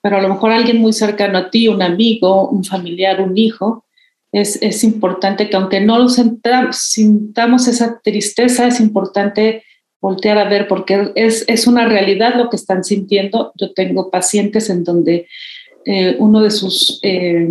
pero 0.00 0.16
a 0.16 0.22
lo 0.22 0.28
mejor 0.28 0.52
alguien 0.52 0.78
muy 0.78 0.92
cercano 0.92 1.38
a 1.38 1.50
ti, 1.50 1.66
un 1.66 1.82
amigo, 1.82 2.48
un 2.48 2.64
familiar, 2.64 3.20
un 3.20 3.36
hijo, 3.36 3.84
es, 4.30 4.62
es 4.62 4.84
importante 4.84 5.50
que 5.50 5.56
aunque 5.56 5.80
no 5.80 5.98
lo 5.98 6.08
sintamos 6.08 7.66
esa 7.66 8.00
tristeza, 8.00 8.68
es 8.68 8.78
importante 8.78 9.64
voltear 10.02 10.36
a 10.36 10.48
ver, 10.48 10.68
porque 10.68 11.12
es, 11.14 11.44
es 11.46 11.66
una 11.66 11.86
realidad 11.86 12.34
lo 12.34 12.50
que 12.50 12.56
están 12.56 12.82
sintiendo. 12.84 13.52
Yo 13.56 13.72
tengo 13.72 14.10
pacientes 14.10 14.68
en 14.68 14.82
donde 14.82 15.28
eh, 15.86 16.16
uno 16.18 16.42
de 16.42 16.50
sus 16.50 16.98
eh, 17.02 17.48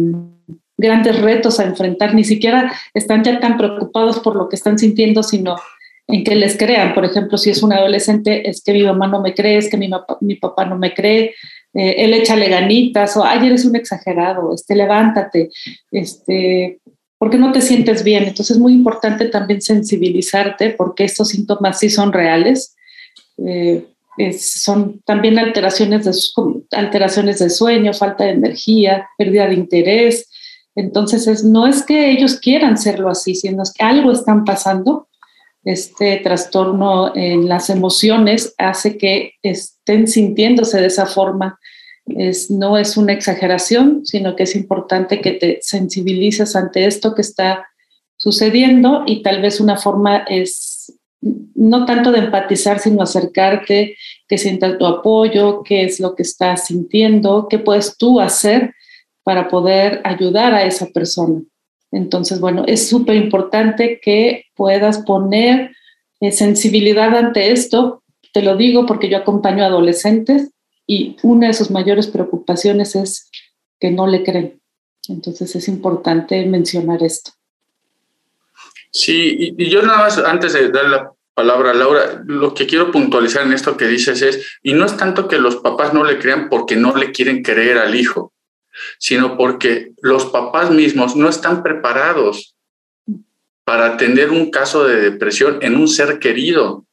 grandes 0.78 1.20
retos 1.22 1.60
a 1.60 1.64
enfrentar 1.64 2.14
ni 2.14 2.26
siquiera 2.26 2.72
están 2.94 3.24
ya 3.24 3.40
tan 3.40 3.58
preocupados 3.58 4.20
por 4.20 4.36
lo 4.36 4.50
que 4.50 4.58
están 4.58 4.78
sintiendo, 4.78 5.24
sino 5.24 5.56
en 6.08 6.26
que 6.26 6.36
les 6.36 6.58
crean. 6.58 6.94
Por 6.94 7.06
ejemplo, 7.06 7.38
si 7.38 7.50
es 7.50 7.64
un 7.64 7.72
adolescente, 7.72 8.50
es 8.50 8.62
que 8.62 8.74
mi 8.74 8.84
mamá 8.84 9.08
no 9.08 9.22
me 9.22 9.34
cree, 9.34 9.58
es 9.58 9.70
que 9.70 9.78
mi, 9.78 9.90
mi 10.20 10.36
papá 10.36 10.66
no 10.66 10.78
me 10.78 10.94
cree, 10.94 11.34
eh, 11.74 11.96
él 12.00 12.14
échale 12.14 12.50
ganitas, 12.50 13.16
o 13.16 13.24
ay, 13.24 13.48
eres 13.48 13.64
un 13.64 13.78
exagerado, 13.78 14.54
este, 14.54 14.76
levántate, 14.76 15.50
este, 15.90 16.81
¿Por 17.22 17.30
qué 17.30 17.38
no 17.38 17.52
te 17.52 17.62
sientes 17.62 18.04
bien? 18.04 18.24
Entonces 18.24 18.56
es 18.56 18.60
muy 18.60 18.74
importante 18.74 19.26
también 19.26 19.62
sensibilizarte 19.62 20.72
porque 20.72 21.04
estos 21.04 21.30
síntomas 21.30 21.78
sí 21.78 21.88
son 21.88 22.12
reales. 22.12 22.76
Eh, 23.38 23.86
son 24.40 25.04
también 25.06 25.38
alteraciones 25.38 26.04
de, 26.04 26.14
alteraciones 26.72 27.38
de 27.38 27.52
sueño, 27.52 27.94
falta 27.94 28.24
de 28.24 28.32
energía, 28.32 29.08
pérdida 29.20 29.46
de 29.46 29.54
interés. 29.54 30.32
Entonces 30.74 31.44
no 31.44 31.68
es 31.68 31.84
que 31.84 32.10
ellos 32.10 32.40
quieran 32.40 32.80
serlo 32.80 33.08
así, 33.08 33.36
sino 33.36 33.62
es 33.62 33.72
que 33.72 33.84
algo 33.84 34.12
están 34.12 34.44
pasando. 34.44 35.08
Este 35.64 36.18
trastorno 36.24 37.16
en 37.16 37.48
las 37.48 37.70
emociones 37.70 38.56
hace 38.58 38.98
que 38.98 39.34
estén 39.44 40.08
sintiéndose 40.08 40.82
de 40.82 40.88
esa 40.88 41.06
forma 41.06 41.60
no 42.06 42.78
es 42.78 42.98
una 42.98 43.14
exageración, 43.14 44.06
sino 44.06 44.36
que 44.36 44.44
es 44.44 44.56
importante 44.56 45.22
que 45.22 45.34
te 45.34 45.60
sensibilices 45.62 46.56
ante 46.56 46.86
esto 46.86 47.16
que 47.16 47.22
está 47.22 47.68
sucediendo 48.18 49.04
y 49.06 49.24
tal 49.24 49.42
vez 49.42 49.60
una 49.60 49.78
forma 49.78 50.18
es 50.28 51.00
no 51.22 51.86
tanto 51.86 52.12
de 52.12 52.20
empatizar, 52.20 52.80
sino 52.80 53.04
acercarte, 53.04 53.96
que 54.28 54.38
sientas 54.38 54.78
tu 54.78 54.86
apoyo, 54.86 55.62
qué 55.64 55.84
es 55.84 56.00
lo 56.00 56.16
que 56.16 56.24
estás 56.24 56.66
sintiendo, 56.66 57.48
qué 57.48 57.60
puedes 57.60 57.98
tú 57.98 58.20
hacer 58.20 58.74
para 59.24 59.48
poder 59.48 60.02
ayudar 60.04 60.54
a 60.54 60.64
esa 60.64 60.88
persona. 60.88 61.42
Entonces, 61.92 62.40
bueno, 62.40 62.64
es 62.66 62.88
súper 62.88 63.18
importante 63.18 64.00
que 64.02 64.46
puedas 64.56 65.00
poner 65.00 65.72
eh, 66.22 66.32
sensibilidad 66.32 67.16
ante 67.16 67.52
esto. 67.52 68.04
Te 68.34 68.42
lo 68.42 68.56
digo 68.56 68.86
porque 68.86 69.10
yo 69.10 69.18
acompaño 69.18 69.64
a 69.64 69.68
adolescentes 69.68 70.52
y 70.92 71.16
una 71.24 71.48
de 71.48 71.54
sus 71.54 71.72
mayores 71.72 72.08
preocupaciones 72.08 72.98
es 72.98 73.32
que 73.80 73.92
no 73.92 74.08
le 74.08 74.26
creen. 74.26 74.60
Entonces 75.08 75.56
es 75.56 75.70
importante 75.70 76.46
mencionar 76.46 77.02
esto. 77.02 77.32
Sí, 78.92 79.54
y, 79.58 79.70
yo 79.70 79.82
nada 79.84 80.00
más, 80.00 80.18
antes 80.18 80.52
de 80.52 80.70
dar 80.70 80.90
la 80.90 81.14
palabra 81.34 81.72
a 81.72 81.76
Laura, 81.76 82.22
lo 82.26 82.54
que 82.54 82.68
quiero 82.68 82.92
puntualizar 82.92 83.44
en 83.44 83.54
esto 83.54 83.78
que 83.78 83.88
dices 83.88 84.22
es, 84.22 84.60
y 84.64 84.74
no 84.74 84.84
es 84.84 84.98
tanto 84.98 85.30
que 85.30 85.40
los 85.40 85.56
papás 85.56 85.94
no 85.94 86.04
le 86.04 86.20
crean 86.20 86.50
porque 86.50 86.76
no 86.76 86.94
le 86.94 87.14
quieren 87.14 87.42
creer 87.42 87.78
al 87.78 87.96
hijo, 87.96 88.34
sino 89.00 89.38
porque 89.38 89.94
los 90.02 90.26
papás 90.26 90.72
mismos 90.72 91.16
no 91.16 91.30
están 91.30 91.64
preparados 91.64 92.58
para 93.64 93.94
atender 93.94 94.30
un 94.30 94.52
caso 94.52 94.84
de 94.84 95.00
depresión 95.00 95.60
en 95.62 95.78
un 95.78 95.88
ser 95.88 96.20
querido. 96.20 96.86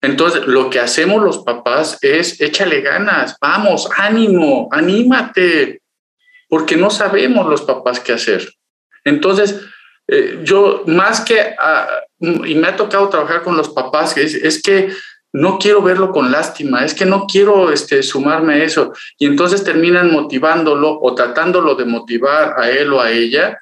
Entonces, 0.00 0.46
lo 0.46 0.70
que 0.70 0.80
hacemos 0.80 1.22
los 1.22 1.38
papás 1.38 1.98
es 2.02 2.40
échale 2.40 2.80
ganas, 2.80 3.36
vamos, 3.40 3.88
ánimo, 3.96 4.68
anímate, 4.70 5.82
porque 6.48 6.76
no 6.76 6.90
sabemos 6.90 7.46
los 7.46 7.62
papás 7.62 8.00
qué 8.00 8.12
hacer. 8.12 8.48
Entonces, 9.04 9.60
eh, 10.06 10.40
yo 10.42 10.84
más 10.86 11.20
que, 11.20 11.54
ah, 11.58 11.88
y 12.20 12.54
me 12.54 12.68
ha 12.68 12.76
tocado 12.76 13.08
trabajar 13.08 13.42
con 13.42 13.56
los 13.56 13.70
papás, 13.70 14.16
es, 14.16 14.34
es 14.34 14.62
que 14.62 14.90
no 15.32 15.58
quiero 15.58 15.82
verlo 15.82 16.10
con 16.10 16.30
lástima, 16.30 16.84
es 16.84 16.94
que 16.94 17.04
no 17.04 17.26
quiero 17.26 17.70
este, 17.70 18.02
sumarme 18.02 18.54
a 18.54 18.64
eso. 18.64 18.92
Y 19.18 19.26
entonces 19.26 19.62
terminan 19.62 20.10
motivándolo 20.12 20.98
o 21.00 21.14
tratándolo 21.14 21.74
de 21.74 21.84
motivar 21.84 22.54
a 22.58 22.70
él 22.70 22.92
o 22.92 23.00
a 23.00 23.10
ella, 23.10 23.58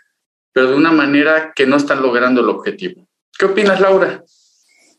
pero 0.52 0.68
de 0.68 0.76
una 0.76 0.92
manera 0.92 1.52
que 1.54 1.66
no 1.66 1.76
están 1.76 2.02
logrando 2.02 2.40
el 2.40 2.48
objetivo. 2.48 3.08
¿Qué 3.36 3.46
opinas, 3.46 3.80
Laura? 3.80 4.22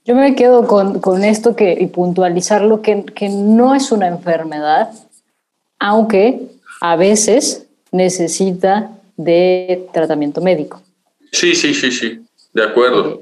Yo 0.07 0.15
me 0.15 0.35
quedo 0.35 0.65
con, 0.67 1.01
con 1.01 1.25
esto 1.25 1.53
que, 1.53 1.77
y 1.77 1.87
puntualizarlo, 1.87 2.81
que, 2.81 3.03
que 3.03 3.27
no 3.27 3.75
es 3.75 3.91
una 3.91 4.07
enfermedad, 4.07 4.89
aunque 5.79 6.43
a 6.79 6.95
veces 6.95 7.65
necesita 7.91 8.89
de 9.17 9.85
tratamiento 9.91 10.39
médico. 10.39 10.81
Sí, 11.33 11.55
sí, 11.55 11.73
sí, 11.73 11.91
sí, 11.91 12.21
de 12.53 12.63
acuerdo. 12.63 13.21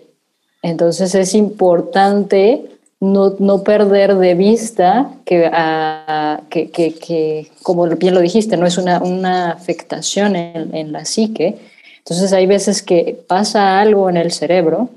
Entonces 0.61 1.15
es 1.15 1.33
importante 1.33 2.61
no, 2.99 3.35
no 3.39 3.63
perder 3.63 4.15
de 4.17 4.35
vista 4.35 5.09
que, 5.25 5.47
uh, 5.47 6.47
que, 6.49 6.69
que, 6.69 6.93
que, 6.93 7.51
como 7.63 7.87
bien 7.87 8.13
lo 8.13 8.21
dijiste, 8.21 8.57
no 8.57 8.67
es 8.67 8.77
una, 8.77 9.01
una 9.01 9.53
afectación 9.53 10.35
en, 10.35 10.75
en, 10.75 10.91
la 10.91 11.03
psique. 11.03 11.57
Entonces 11.97 12.31
hay 12.31 12.45
veces 12.45 12.83
que 12.83 13.19
pasa 13.27 13.79
algo 13.79 14.07
en 14.07 14.17
el 14.17 14.31
cerebro 14.31 14.91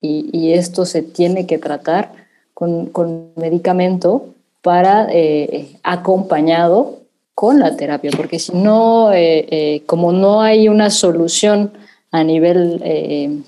y, 0.00 0.52
esto 0.52 0.84
se 0.84 1.02
tiene 1.02 1.46
que 1.46 1.58
tratar 1.58 2.12
con, 2.52 2.86
con 2.86 3.30
medicamento 3.36 4.26
para 4.60 5.08
eh, 5.10 5.76
acompañado 5.82 7.04
con 7.34 7.58
la 7.58 7.76
terapia, 7.76 8.10
porque 8.16 8.38
si 8.38 8.52
no, 8.52 9.12
eh, 9.12 9.46
eh, 9.50 9.82
como 9.86 10.12
no 10.12 10.40
hay 10.40 10.68
una 10.68 10.90
solución 10.90 11.72
a 12.12 12.22
nivel, 12.22 12.80
eh, 12.84 13.40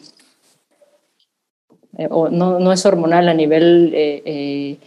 eh 1.99 2.09
o 2.11 2.29
no, 2.29 2.59
no, 2.59 2.73
es 2.73 2.85
hormonal 2.85 3.29
a 3.29 3.35
nivel 3.35 3.93
eh, 3.95 4.79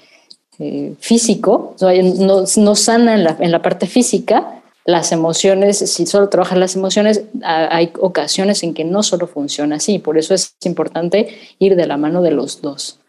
físico, 1.00 1.76
no, 1.80 2.44
no 2.58 2.76
sana 2.76 3.16
en 3.16 3.24
la, 3.24 3.38
en 3.40 3.52
la, 3.52 3.62
parte 3.62 3.88
física, 3.88 4.59
las 4.90 5.12
emociones, 5.12 5.78
si 5.78 6.06
solo 6.06 6.30
trabajas 6.30 6.58
las 6.58 6.76
emociones, 6.76 7.24
hay 7.44 7.92
ocasiones 8.00 8.64
en 8.64 8.74
que 8.74 8.84
no 8.84 9.04
solo 9.04 9.28
funciona 9.28 9.76
así, 9.76 10.00
por 10.00 10.18
eso 10.18 10.34
es 10.34 10.56
importante 10.64 11.38
ir 11.60 11.76
de 11.76 11.86
la 11.86 11.98
mano 11.98 12.22
de 12.22 12.32
los 12.32 12.62
dos. 12.62 13.00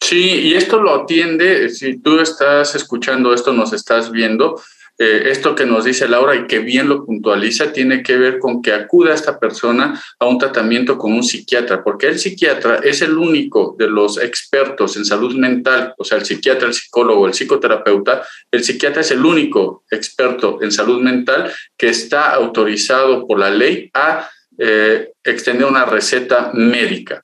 Sí, 0.00 0.40
y 0.42 0.54
esto 0.54 0.80
lo 0.80 1.02
atiende, 1.02 1.68
si 1.68 1.98
tú 1.98 2.20
estás 2.20 2.74
escuchando 2.74 3.32
esto, 3.32 3.52
nos 3.52 3.72
estás 3.72 4.10
viendo, 4.10 4.60
eh, 5.00 5.30
esto 5.30 5.54
que 5.54 5.64
nos 5.64 5.84
dice 5.84 6.08
Laura 6.08 6.34
y 6.34 6.46
que 6.48 6.58
bien 6.58 6.88
lo 6.88 7.04
puntualiza, 7.04 7.72
tiene 7.72 8.02
que 8.02 8.16
ver 8.16 8.40
con 8.40 8.60
que 8.60 8.72
acuda 8.72 9.14
esta 9.14 9.38
persona 9.38 10.02
a 10.18 10.26
un 10.26 10.38
tratamiento 10.38 10.98
con 10.98 11.12
un 11.12 11.22
psiquiatra, 11.22 11.84
porque 11.84 12.08
el 12.08 12.18
psiquiatra 12.18 12.80
es 12.82 13.00
el 13.02 13.16
único 13.16 13.76
de 13.78 13.88
los 13.88 14.18
expertos 14.18 14.96
en 14.96 15.04
salud 15.04 15.36
mental, 15.36 15.94
o 15.96 16.04
sea, 16.04 16.18
el 16.18 16.24
psiquiatra, 16.24 16.66
el 16.66 16.74
psicólogo, 16.74 17.28
el 17.28 17.32
psicoterapeuta, 17.32 18.26
el 18.50 18.64
psiquiatra 18.64 19.02
es 19.02 19.12
el 19.12 19.24
único 19.24 19.84
experto 19.88 20.58
en 20.62 20.72
salud 20.72 21.00
mental 21.00 21.52
que 21.76 21.90
está 21.90 22.34
autorizado 22.34 23.24
por 23.24 23.38
la 23.38 23.50
ley 23.50 23.88
a 23.94 24.28
eh, 24.58 25.12
extender 25.22 25.66
una 25.66 25.84
receta 25.84 26.50
médica. 26.54 27.22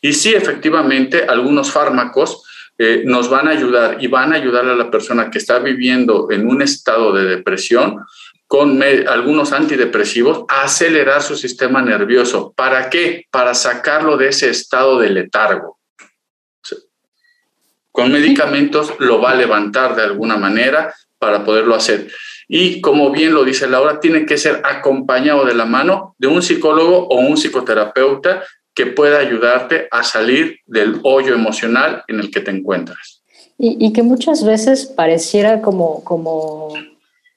Y 0.00 0.12
sí, 0.12 0.34
efectivamente, 0.34 1.24
algunos 1.28 1.70
fármacos 1.70 2.42
eh, 2.78 3.02
nos 3.04 3.28
van 3.28 3.48
a 3.48 3.52
ayudar 3.52 3.98
y 4.00 4.06
van 4.06 4.32
a 4.32 4.36
ayudar 4.36 4.66
a 4.66 4.74
la 4.74 4.90
persona 4.90 5.30
que 5.30 5.38
está 5.38 5.58
viviendo 5.58 6.30
en 6.30 6.48
un 6.48 6.62
estado 6.62 7.12
de 7.12 7.24
depresión 7.24 8.04
con 8.46 8.82
algunos 8.82 9.52
antidepresivos 9.52 10.44
a 10.48 10.64
acelerar 10.64 11.22
su 11.22 11.36
sistema 11.36 11.80
nervioso. 11.80 12.52
¿Para 12.54 12.90
qué? 12.90 13.24
Para 13.30 13.54
sacarlo 13.54 14.18
de 14.18 14.28
ese 14.28 14.50
estado 14.50 14.98
de 14.98 15.08
letargo. 15.08 15.78
Con 17.90 18.12
medicamentos 18.12 18.92
lo 18.98 19.20
va 19.20 19.30
a 19.30 19.36
levantar 19.36 19.96
de 19.96 20.02
alguna 20.02 20.36
manera 20.36 20.94
para 21.18 21.44
poderlo 21.44 21.74
hacer. 21.74 22.10
Y 22.48 22.82
como 22.82 23.10
bien 23.10 23.32
lo 23.32 23.44
dice 23.44 23.68
Laura, 23.68 24.00
tiene 24.00 24.26
que 24.26 24.36
ser 24.36 24.60
acompañado 24.64 25.46
de 25.46 25.54
la 25.54 25.64
mano 25.64 26.14
de 26.18 26.26
un 26.26 26.42
psicólogo 26.42 27.06
o 27.08 27.20
un 27.20 27.36
psicoterapeuta 27.36 28.42
que 28.74 28.86
pueda 28.86 29.18
ayudarte 29.18 29.88
a 29.90 30.02
salir 30.02 30.60
del 30.66 31.00
hoyo 31.02 31.34
emocional 31.34 32.02
en 32.08 32.20
el 32.20 32.30
que 32.30 32.40
te 32.40 32.50
encuentras. 32.50 33.22
Y, 33.58 33.84
y 33.84 33.92
que 33.92 34.02
muchas 34.02 34.44
veces 34.44 34.86
pareciera 34.86 35.60
como, 35.60 36.02
como, 36.04 36.68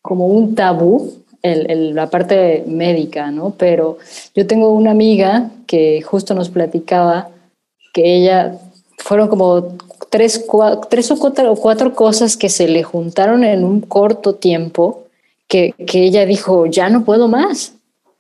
como 0.02 0.28
un 0.28 0.56
tabú 0.56 1.26
el, 1.42 1.70
el, 1.70 1.96
la 1.96 2.10
parte 2.10 2.64
médica, 2.68 3.30
¿no? 3.32 3.54
Pero 3.58 3.98
yo 4.34 4.48
tengo 4.48 4.74
una 4.74 4.92
amiga 4.92 5.52
que 5.68 6.02
justo 6.02 6.34
nos 6.34 6.50
platicaba 6.50 7.30
que 7.94 8.16
ella 8.16 8.58
fueron 8.98 9.28
como 9.28 9.78
tres, 10.10 10.44
cuatro, 10.48 10.88
tres 10.90 11.12
o, 11.12 11.18
cuatro, 11.18 11.56
cuatro 11.56 11.94
cosas 11.94 12.36
que 12.36 12.50
se 12.50 12.68
le 12.68 12.84
juntaron 12.84 13.44
en 13.44 13.64
un 13.64 13.82
corto 13.82 14.36
tiempo 14.36 15.04
que, 15.48 15.76
que 15.86 16.04
ella 16.04 16.26
dijo, 16.26 16.66
ya 16.66 16.90
no 16.90 17.06
puedo 17.06 17.28
más, 17.28 17.74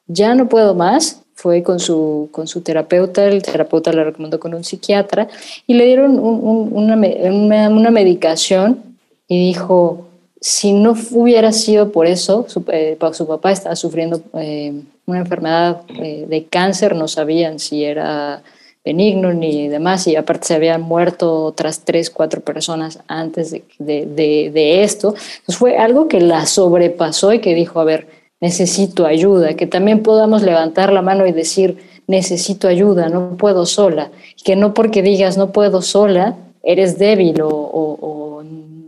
ya 0.07 0.35
no 0.35 0.47
puedo 0.47 0.75
más 0.75 1.21
fue 1.35 1.63
con 1.63 1.79
su, 1.79 2.29
con 2.31 2.47
su 2.47 2.61
terapeuta, 2.61 3.25
el 3.25 3.43
terapeuta 3.43 3.91
le 3.91 4.05
recomendó 4.05 4.39
con 4.39 4.53
un 4.53 4.63
psiquiatra 4.63 5.27
y 5.67 5.73
le 5.73 5.85
dieron 5.85 6.17
un, 6.17 6.39
un, 6.41 6.69
una, 6.73 7.69
una, 7.69 7.91
medicación 7.91 8.81
y 9.27 9.47
dijo, 9.47 10.07
si 10.39 10.71
no 10.71 10.95
hubiera 11.11 11.51
sido 11.51 11.91
por 11.91 12.07
eso, 12.07 12.45
su, 12.47 12.63
eh, 12.71 12.97
papá 12.97 13.51
estaba 13.51 13.75
sufriendo 13.75 14.21
eh, 14.33 14.73
una 15.05 15.19
enfermedad 15.19 15.81
eh, 16.01 16.25
de 16.27 16.45
cáncer, 16.45 16.95
no 16.95 17.09
sabían 17.09 17.59
si 17.59 17.83
era 17.83 18.41
benigno 18.85 19.33
ni 19.33 19.67
demás, 19.67 20.07
y 20.07 20.15
aparte 20.15 20.47
se 20.47 20.55
habían 20.55 20.83
muerto 20.83 21.43
otras 21.43 21.81
tres, 21.81 22.09
cuatro 22.09 22.39
personas 22.41 22.99
antes 23.07 23.51
de, 23.51 23.61
de 23.79 24.83
esto. 24.83 25.09
Entonces 25.09 25.57
fue 25.57 25.77
algo 25.77 26.07
que 26.07 26.21
la 26.21 26.45
sobrepasó 26.45 27.33
y 27.33 27.39
que 27.39 27.55
dijo, 27.55 27.79
a 27.79 27.83
ver, 27.83 28.14
necesito 28.41 29.05
ayuda, 29.05 29.55
que 29.55 29.67
también 29.67 30.03
podamos 30.03 30.41
levantar 30.41 30.91
la 30.91 31.01
mano 31.01 31.25
y 31.25 31.31
decir, 31.31 31.77
necesito 32.07 32.67
ayuda, 32.67 33.09
no 33.09 33.37
puedo 33.37 33.65
sola, 33.65 34.11
que 34.43 34.55
no 34.55 34.73
porque 34.73 35.01
digas 35.01 35.37
no 35.37 35.51
puedo 35.51 35.81
sola, 35.81 36.35
eres 36.63 36.97
débil 36.97 37.41
o, 37.41 38.43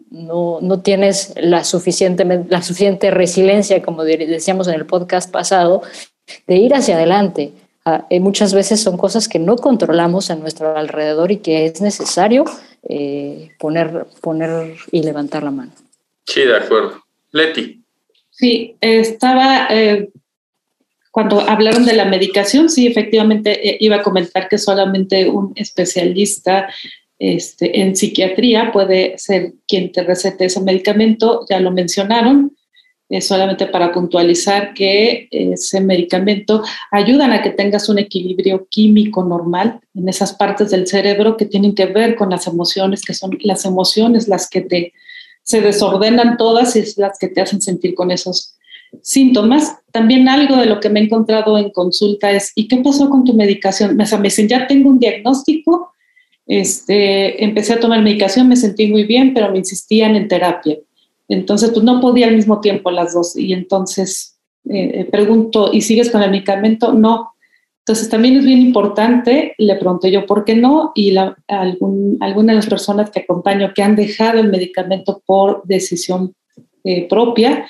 no, 0.10 0.60
no, 0.62 0.80
tienes 0.82 1.34
la 1.38 1.64
suficiente, 1.64 2.26
la 2.50 2.62
suficiente 2.62 3.12
resiliencia, 3.12 3.82
como 3.82 4.04
decíamos 4.04 4.68
en 4.68 4.74
el 4.74 4.86
podcast 4.86 5.32
pasado, 5.32 5.84
de 6.48 6.58
ir 6.58 6.74
hacia 6.74 6.96
adelante. 6.96 7.52
Uh, 7.86 8.20
muchas 8.20 8.54
veces 8.54 8.82
son 8.82 8.98
cosas 8.98 9.30
que 9.30 9.40
no 9.40 9.56
controlamos 9.56 10.30
a 10.30 10.36
nuestro 10.36 10.76
alrededor 10.76 11.32
y 11.32 11.38
que 11.38 11.66
es 11.66 11.80
necesario 11.80 12.44
eh, 12.90 13.52
poner, 13.60 14.08
poner 14.22 14.76
y 14.92 15.04
levantar 15.04 15.44
la 15.44 15.52
mano. 15.52 15.72
Sí, 16.26 16.42
de 16.42 16.58
acuerdo. 16.58 17.02
Leti. 17.32 17.77
Sí, 18.38 18.76
estaba, 18.82 19.68
eh, 19.72 20.10
cuando 21.12 21.42
hablaron 21.42 21.86
de 21.86 21.94
la 21.94 22.06
medicación, 22.06 22.70
sí, 22.70 22.86
efectivamente 22.86 23.68
eh, 23.68 23.78
iba 23.80 23.96
a 23.96 24.04
comentar 24.04 24.48
que 24.48 24.60
solamente 24.60 25.28
un 25.28 25.54
especialista 25.56 26.70
este, 27.18 27.82
en 27.82 27.96
psiquiatría 27.96 28.72
puede 28.72 29.18
ser 29.18 29.54
quien 29.68 29.92
te 29.92 30.04
recete 30.04 30.46
ese 30.46 30.62
medicamento, 30.62 31.48
ya 31.50 31.60
lo 31.60 31.72
mencionaron, 31.72 32.56
eh, 33.10 33.22
solamente 33.22 33.66
para 33.66 33.92
puntualizar 33.92 34.76
que 34.76 35.28
ese 35.32 35.82
medicamento 35.82 36.62
ayudan 36.92 37.32
a 37.32 37.42
que 37.42 37.50
tengas 37.50 37.90
un 37.90 37.98
equilibrio 37.98 38.68
químico 38.70 39.24
normal 39.24 39.80
en 39.96 40.10
esas 40.10 40.34
partes 40.34 40.70
del 40.70 40.86
cerebro 40.86 41.38
que 41.38 41.46
tienen 41.46 41.74
que 41.74 41.88
ver 41.88 42.16
con 42.16 42.30
las 42.30 42.46
emociones, 42.46 43.02
que 43.02 43.16
son 43.16 43.36
las 43.42 43.66
emociones 43.66 44.28
las 44.28 44.48
que 44.48 44.62
te 44.62 44.94
se 45.48 45.62
desordenan 45.62 46.36
todas 46.36 46.76
y 46.76 46.80
es 46.80 46.98
las 46.98 47.18
que 47.18 47.30
te 47.30 47.40
hacen 47.40 47.62
sentir 47.62 47.96
con 47.96 48.12
esos 48.12 48.58
síntomas. 49.02 49.78
También 49.94 50.28
algo 50.28 50.58
de 50.58 50.66
lo 50.66 50.82
que 50.82 50.90
me 50.90 51.00
he 51.00 51.04
encontrado 51.04 51.58
en 51.58 51.70
consulta 51.70 52.30
es, 52.32 52.52
¿y 52.54 52.68
qué 52.68 52.76
pasó 52.78 53.10
con 53.10 53.24
tu 53.24 53.34
medicación? 53.34 53.96
Me, 53.96 54.04
dicen, 54.24 54.50
ya 54.50 54.68
tengo 54.68 54.90
un 54.90 55.00
diagnóstico, 55.00 55.94
este, 56.46 57.42
empecé 57.46 57.74
a 57.74 57.80
tomar 57.80 58.02
medicación, 58.02 58.50
me 58.50 58.58
sentí 58.58 58.88
muy 58.88 59.06
bien, 59.06 59.34
pero 59.34 59.50
me 59.50 59.60
insistían 59.60 60.18
en 60.18 60.28
terapia. 60.28 60.80
Entonces, 61.30 61.72
pues 61.72 61.86
no 61.86 62.02
podía 62.02 62.28
al 62.28 62.36
mismo 62.36 62.60
tiempo 62.60 62.92
las 62.92 63.14
dos. 63.14 63.38
Y 63.38 63.54
entonces 63.54 64.38
eh, 64.70 65.08
pregunto, 65.10 65.70
¿y 65.72 65.80
sigues 65.80 66.12
con 66.12 66.22
el 66.24 66.32
medicamento? 66.32 66.92
No, 66.92 67.36
entonces 67.88 68.10
también 68.10 68.36
es 68.36 68.44
bien 68.44 68.60
importante, 68.62 69.56
le 69.58 69.76
pregunté 69.78 70.12
yo 70.12 70.26
por 70.26 70.44
qué 70.44 70.56
no, 70.56 70.92
y 70.94 71.12
la, 71.12 71.38
algún, 71.48 72.18
algunas 72.20 72.54
de 72.54 72.56
las 72.58 72.68
personas 72.68 73.10
que 73.12 73.22
acompaño 73.22 73.72
que 73.74 73.82
han 73.82 73.96
dejado 73.96 74.42
el 74.42 74.50
medicamento 74.50 75.24
por 75.26 75.64
decisión 75.64 76.36
eh, 76.84 77.08
propia, 77.08 77.66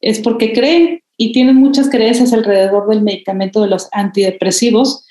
es 0.00 0.20
porque 0.20 0.54
creen 0.54 1.02
y 1.18 1.34
tienen 1.34 1.56
muchas 1.56 1.90
creencias 1.90 2.32
alrededor 2.32 2.88
del 2.88 3.02
medicamento 3.02 3.60
de 3.60 3.68
los 3.68 3.90
antidepresivos. 3.92 5.06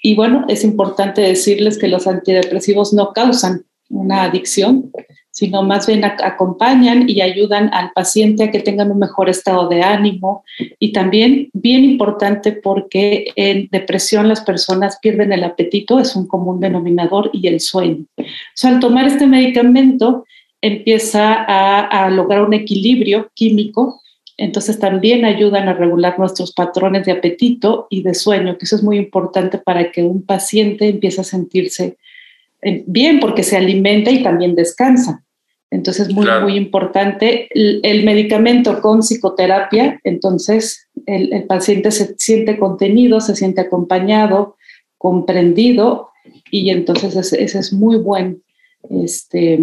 Y 0.00 0.14
bueno, 0.14 0.44
es 0.46 0.62
importante 0.62 1.20
decirles 1.20 1.76
que 1.76 1.88
los 1.88 2.06
antidepresivos 2.06 2.92
no 2.92 3.12
causan 3.12 3.64
una 3.90 4.22
adicción, 4.22 4.92
sino 5.30 5.62
más 5.62 5.86
bien 5.86 6.04
acompañan 6.04 7.08
y 7.08 7.20
ayudan 7.20 7.70
al 7.72 7.92
paciente 7.92 8.44
a 8.44 8.50
que 8.50 8.60
tengan 8.60 8.90
un 8.90 8.98
mejor 8.98 9.28
estado 9.28 9.68
de 9.68 9.82
ánimo 9.82 10.44
y 10.78 10.92
también 10.92 11.48
bien 11.52 11.84
importante 11.84 12.52
porque 12.52 13.32
en 13.36 13.68
depresión 13.70 14.28
las 14.28 14.40
personas 14.40 14.98
pierden 15.00 15.32
el 15.32 15.44
apetito, 15.44 16.00
es 16.00 16.16
un 16.16 16.26
común 16.26 16.60
denominador 16.60 17.30
y 17.32 17.46
el 17.46 17.60
sueño. 17.60 18.04
O 18.18 18.24
sea, 18.54 18.70
al 18.70 18.80
tomar 18.80 19.06
este 19.06 19.26
medicamento 19.26 20.24
empieza 20.60 21.34
a, 21.34 22.06
a 22.06 22.10
lograr 22.10 22.42
un 22.42 22.54
equilibrio 22.54 23.30
químico 23.34 24.02
entonces 24.38 24.78
también 24.78 25.24
ayudan 25.24 25.68
a 25.68 25.74
regular 25.74 26.16
nuestros 26.16 26.52
patrones 26.52 27.04
de 27.04 27.12
apetito 27.12 27.88
y 27.90 28.02
de 28.02 28.14
sueño, 28.14 28.56
que 28.56 28.66
eso 28.66 28.76
es 28.76 28.84
muy 28.84 28.96
importante 28.96 29.58
para 29.58 29.90
que 29.90 30.04
un 30.04 30.22
paciente 30.22 30.88
empiece 30.88 31.20
a 31.20 31.24
sentirse 31.24 31.96
bien 32.62 33.20
porque 33.20 33.42
se 33.42 33.56
alimenta 33.56 34.10
y 34.10 34.22
también 34.22 34.54
descansa. 34.54 35.22
Entonces, 35.70 36.08
muy, 36.12 36.26
muy 36.40 36.56
importante. 36.56 37.48
El, 37.50 38.04
medicamento 38.04 38.80
con 38.80 39.02
psicoterapia, 39.02 40.00
entonces 40.02 40.88
el, 41.06 41.44
paciente 41.46 41.90
se 41.90 42.14
siente 42.16 42.58
contenido, 42.58 43.20
se 43.20 43.36
siente 43.36 43.60
acompañado, 43.60 44.56
comprendido, 44.96 46.08
y 46.50 46.70
entonces 46.70 47.14
ese, 47.16 47.58
es 47.58 47.72
muy 47.72 47.96
buen 47.96 48.42
este, 48.88 49.58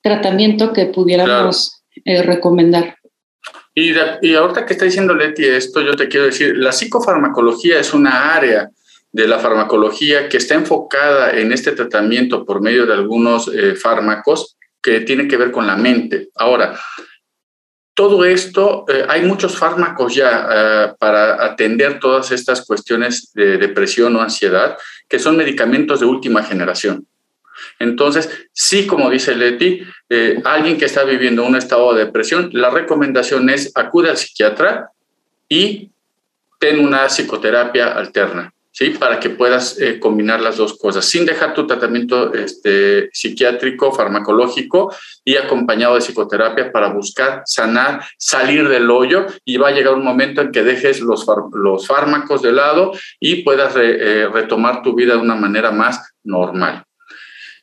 tratamiento 0.00 0.72
que 0.72 0.86
pudiéramos 0.86 1.84
eh, 2.04 2.22
recomendar. 2.22 2.96
Y, 3.74 3.92
y 4.22 4.34
ahorita 4.34 4.66
que 4.66 4.72
está 4.72 4.84
diciendo 4.84 5.14
Leti 5.14 5.44
esto, 5.44 5.80
yo 5.80 5.94
te 5.94 6.08
quiero 6.08 6.26
decir, 6.26 6.56
la 6.56 6.72
psicofarmacología 6.72 7.78
es 7.78 7.94
una 7.94 8.34
área 8.34 8.68
de 9.12 9.26
la 9.26 9.38
farmacología 9.38 10.28
que 10.28 10.36
está 10.36 10.54
enfocada 10.54 11.30
en 11.32 11.52
este 11.52 11.72
tratamiento 11.72 12.44
por 12.44 12.60
medio 12.60 12.86
de 12.86 12.94
algunos 12.94 13.48
eh, 13.48 13.74
fármacos 13.74 14.56
que 14.82 15.00
tiene 15.00 15.26
que 15.26 15.36
ver 15.36 15.50
con 15.50 15.66
la 15.66 15.76
mente. 15.76 16.28
Ahora, 16.34 16.78
todo 17.98 18.24
esto, 18.24 18.84
eh, 18.86 19.04
hay 19.08 19.22
muchos 19.22 19.58
fármacos 19.58 20.14
ya 20.14 20.48
eh, 20.48 20.92
para 21.00 21.44
atender 21.44 21.98
todas 21.98 22.30
estas 22.30 22.64
cuestiones 22.64 23.32
de 23.34 23.58
depresión 23.58 24.14
o 24.14 24.22
ansiedad, 24.22 24.78
que 25.08 25.18
son 25.18 25.36
medicamentos 25.36 25.98
de 25.98 26.06
última 26.06 26.44
generación. 26.44 27.04
Entonces, 27.80 28.30
sí, 28.52 28.86
como 28.86 29.10
dice 29.10 29.34
Leti, 29.34 29.82
eh, 30.08 30.40
alguien 30.44 30.78
que 30.78 30.84
está 30.84 31.02
viviendo 31.02 31.44
un 31.44 31.56
estado 31.56 31.92
de 31.92 32.04
depresión, 32.04 32.50
la 32.52 32.70
recomendación 32.70 33.50
es 33.50 33.72
acude 33.74 34.10
al 34.10 34.16
psiquiatra 34.16 34.90
y 35.48 35.90
ten 36.60 36.78
una 36.78 37.08
psicoterapia 37.08 37.94
alterna. 37.94 38.52
¿Sí? 38.78 38.90
Para 38.90 39.18
que 39.18 39.30
puedas 39.30 39.76
eh, 39.80 39.98
combinar 39.98 40.40
las 40.40 40.56
dos 40.56 40.78
cosas, 40.78 41.04
sin 41.04 41.26
dejar 41.26 41.52
tu 41.52 41.66
tratamiento 41.66 42.32
este, 42.32 43.10
psiquiátrico, 43.12 43.90
farmacológico 43.90 44.94
y 45.24 45.36
acompañado 45.36 45.96
de 45.96 46.00
psicoterapia 46.00 46.70
para 46.70 46.92
buscar 46.92 47.42
sanar, 47.44 48.04
salir 48.16 48.68
del 48.68 48.88
hoyo 48.88 49.26
y 49.44 49.56
va 49.56 49.68
a 49.68 49.72
llegar 49.72 49.94
un 49.94 50.04
momento 50.04 50.42
en 50.42 50.52
que 50.52 50.62
dejes 50.62 51.00
los, 51.00 51.26
los 51.54 51.88
fármacos 51.88 52.40
de 52.42 52.52
lado 52.52 52.92
y 53.18 53.42
puedas 53.42 53.74
eh, 53.76 54.28
retomar 54.32 54.82
tu 54.82 54.94
vida 54.94 55.14
de 55.14 55.20
una 55.20 55.34
manera 55.34 55.72
más 55.72 56.14
normal. 56.22 56.84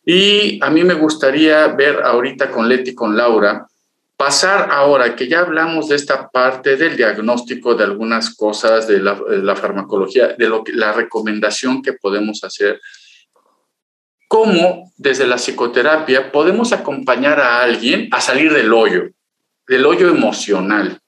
Y 0.06 0.60
a 0.62 0.69
mí 0.69 0.84
me 0.84 0.95
gustaría 0.95 1.67
ver 1.67 2.01
ahorita 2.04 2.51
con 2.51 2.67
Leti, 2.67 2.93
con 2.93 3.15
Laura, 3.15 3.65
pasar 4.17 4.69
ahora 4.71 5.15
que 5.15 5.28
ya 5.28 5.41
hablamos 5.41 5.89
de 5.89 5.95
esta 5.95 6.30
parte 6.30 6.78
del 6.78 6.95
diagnóstico 6.95 7.75
de 7.75 7.84
algunas 7.84 8.34
cosas 8.36 8.88
de 8.88 8.99
la, 8.99 9.56
farmacología, 9.56 10.30
de 10.38 10.47
lo 10.47 10.63
que, 10.63 10.71
la 10.71 10.93
recomendación 10.93 11.82
que 11.82 11.93
podemos 11.93 12.43
hacer, 12.43 12.80
cómo 14.28 14.91
desde 14.97 15.28
la 15.28 15.36
psicoterapia 15.36 16.32
podemos 16.32 16.71
acompañar 16.71 17.39
a 17.39 17.62
alguien 17.62 18.08
a 18.12 18.21
salir 18.21 18.54
del 18.54 18.73
hoyo, 18.73 19.10
del 19.67 19.86
hoyo 19.86 20.10
emocional. 20.10 20.99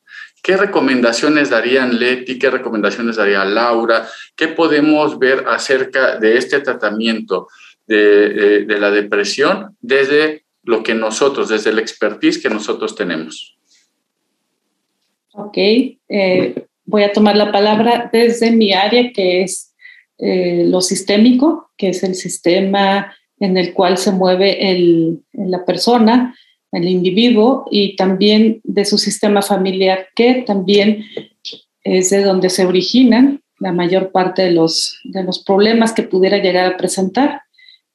¿Qué 0.43 0.55
recomendaciones 0.55 1.49
darían 1.49 1.99
Leti? 1.99 2.37
¿Qué 2.37 2.49
recomendaciones 2.49 3.15
daría 3.15 3.43
Laura? 3.43 4.07
¿Qué 4.35 4.49
podemos 4.49 5.17
ver 5.17 5.45
acerca 5.47 6.17
de 6.17 6.37
este 6.37 6.59
tratamiento 6.59 7.47
de, 7.85 8.65
de 8.65 8.79
la 8.79 8.91
depresión 8.91 9.75
desde 9.79 10.46
lo 10.67 10.84
que 10.84 10.93
nosotros, 10.93 11.47
desde 11.47 11.69
el 11.69 11.80
expertise 11.80 12.41
que 12.41 12.49
nosotros 12.49 12.93
tenemos. 12.93 13.58
Ok, 15.32 15.58
eh, 15.58 16.65
voy 16.86 17.03
a 17.03 17.13
tomar 17.13 17.38
la 17.38 17.53
palabra 17.53 18.10
desde 18.12 18.51
mi 18.51 18.73
área, 18.73 19.13
que 19.13 19.43
es 19.43 19.73
eh, 20.17 20.65
lo 20.65 20.82
sistémico, 20.82 21.71
que 21.77 21.89
es 21.89 22.03
el 22.03 22.15
sistema 22.15 23.15
en 23.39 23.56
el 23.56 23.73
cual 23.73 23.97
se 23.97 24.12
mueve 24.12 24.71
el, 24.71 25.21
la 25.32 25.63
persona, 25.63 26.36
el 26.73 26.89
individuo, 26.89 27.65
y 27.71 27.95
también 27.95 28.60
de 28.65 28.84
su 28.84 28.97
sistema 28.97 29.41
familiar, 29.41 30.08
que 30.15 30.43
también 30.45 31.06
es 31.86 32.10
de 32.10 32.23
donde 32.23 32.49
se 32.49 32.65
originan 32.65 33.41
la 33.60 33.71
mayor 33.71 34.12
parte 34.12 34.41
de 34.41 34.51
los, 34.51 34.99
de 35.06 35.23
los 35.23 35.41
problemas 35.41 35.93
que 35.93 36.03
pudiera 36.03 36.39
llegar 36.39 36.73
a 36.73 36.77
presentar. 36.77 37.43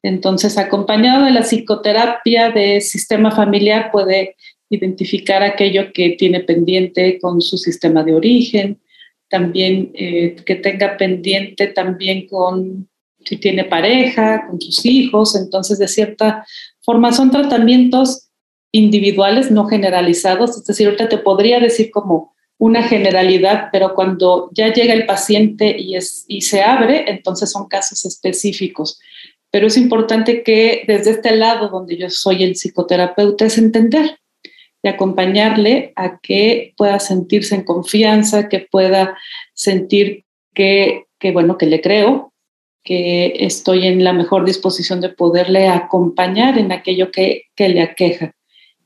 Entonces, 0.02 0.58
acompañado 0.58 1.24
de 1.24 1.30
la 1.30 1.42
psicoterapia 1.42 2.50
de 2.50 2.80
sistema 2.80 3.30
familiar, 3.30 3.90
puede 3.92 4.36
identificar 4.68 5.42
aquello 5.42 5.92
que 5.92 6.10
tiene 6.10 6.40
pendiente 6.40 7.18
con 7.20 7.40
su 7.40 7.56
sistema 7.56 8.02
de 8.02 8.14
origen, 8.14 8.80
también 9.28 9.92
eh, 9.94 10.36
que 10.44 10.56
tenga 10.56 10.96
pendiente 10.96 11.68
también 11.68 12.26
con 12.26 12.88
si 13.24 13.36
tiene 13.36 13.64
pareja, 13.64 14.46
con 14.48 14.60
sus 14.60 14.84
hijos. 14.84 15.36
Entonces, 15.36 15.78
de 15.78 15.86
cierta 15.88 16.44
forma, 16.80 17.12
son 17.12 17.30
tratamientos 17.30 18.28
individuales, 18.72 19.50
no 19.50 19.66
generalizados. 19.66 20.56
Es 20.56 20.64
decir, 20.64 20.86
ahorita 20.86 21.08
te 21.08 21.18
podría 21.18 21.60
decir 21.60 21.90
como 21.92 22.34
una 22.58 22.82
generalidad, 22.82 23.68
pero 23.70 23.94
cuando 23.94 24.50
ya 24.52 24.72
llega 24.72 24.94
el 24.94 25.06
paciente 25.06 25.76
y, 25.78 25.96
es, 25.96 26.24
y 26.28 26.42
se 26.42 26.62
abre, 26.62 27.10
entonces 27.10 27.50
son 27.50 27.68
casos 27.68 28.04
específicos 28.04 28.98
pero 29.52 29.66
es 29.66 29.76
importante 29.76 30.42
que 30.42 30.82
desde 30.88 31.10
este 31.10 31.36
lado 31.36 31.68
donde 31.68 31.98
yo 31.98 32.08
soy 32.08 32.42
el 32.42 32.56
psicoterapeuta 32.56 33.44
es 33.44 33.58
entender 33.58 34.18
y 34.82 34.88
acompañarle 34.88 35.92
a 35.94 36.18
que 36.20 36.72
pueda 36.76 36.98
sentirse 36.98 37.54
en 37.54 37.64
confianza, 37.64 38.48
que 38.48 38.60
pueda 38.60 39.16
sentir 39.52 40.24
que, 40.54 41.04
bueno, 41.34 41.58
que 41.58 41.66
le 41.66 41.82
creo, 41.82 42.32
que 42.82 43.34
estoy 43.40 43.86
en 43.86 44.02
la 44.02 44.14
mejor 44.14 44.46
disposición 44.46 45.02
de 45.02 45.10
poderle 45.10 45.68
acompañar 45.68 46.58
en 46.58 46.72
aquello 46.72 47.12
que, 47.12 47.44
le 47.56 47.82
aqueja. 47.82 48.34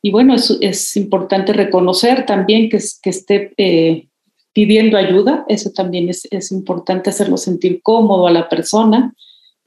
Y 0.02 0.10
bueno, 0.10 0.34
es, 0.34 0.58
es 0.60 0.96
importante 0.96 1.52
reconocer 1.52 2.26
también 2.26 2.68
que, 2.68 2.78
que 3.00 3.10
esté 3.10 3.52
eh, 3.56 4.08
pidiendo 4.52 4.98
ayuda, 4.98 5.44
eso 5.48 5.70
también 5.70 6.08
es, 6.08 6.26
es 6.32 6.50
importante 6.50 7.10
hacerlo 7.10 7.36
sentir 7.36 7.80
cómodo 7.82 8.26
a 8.26 8.32
la 8.32 8.48
persona, 8.48 9.14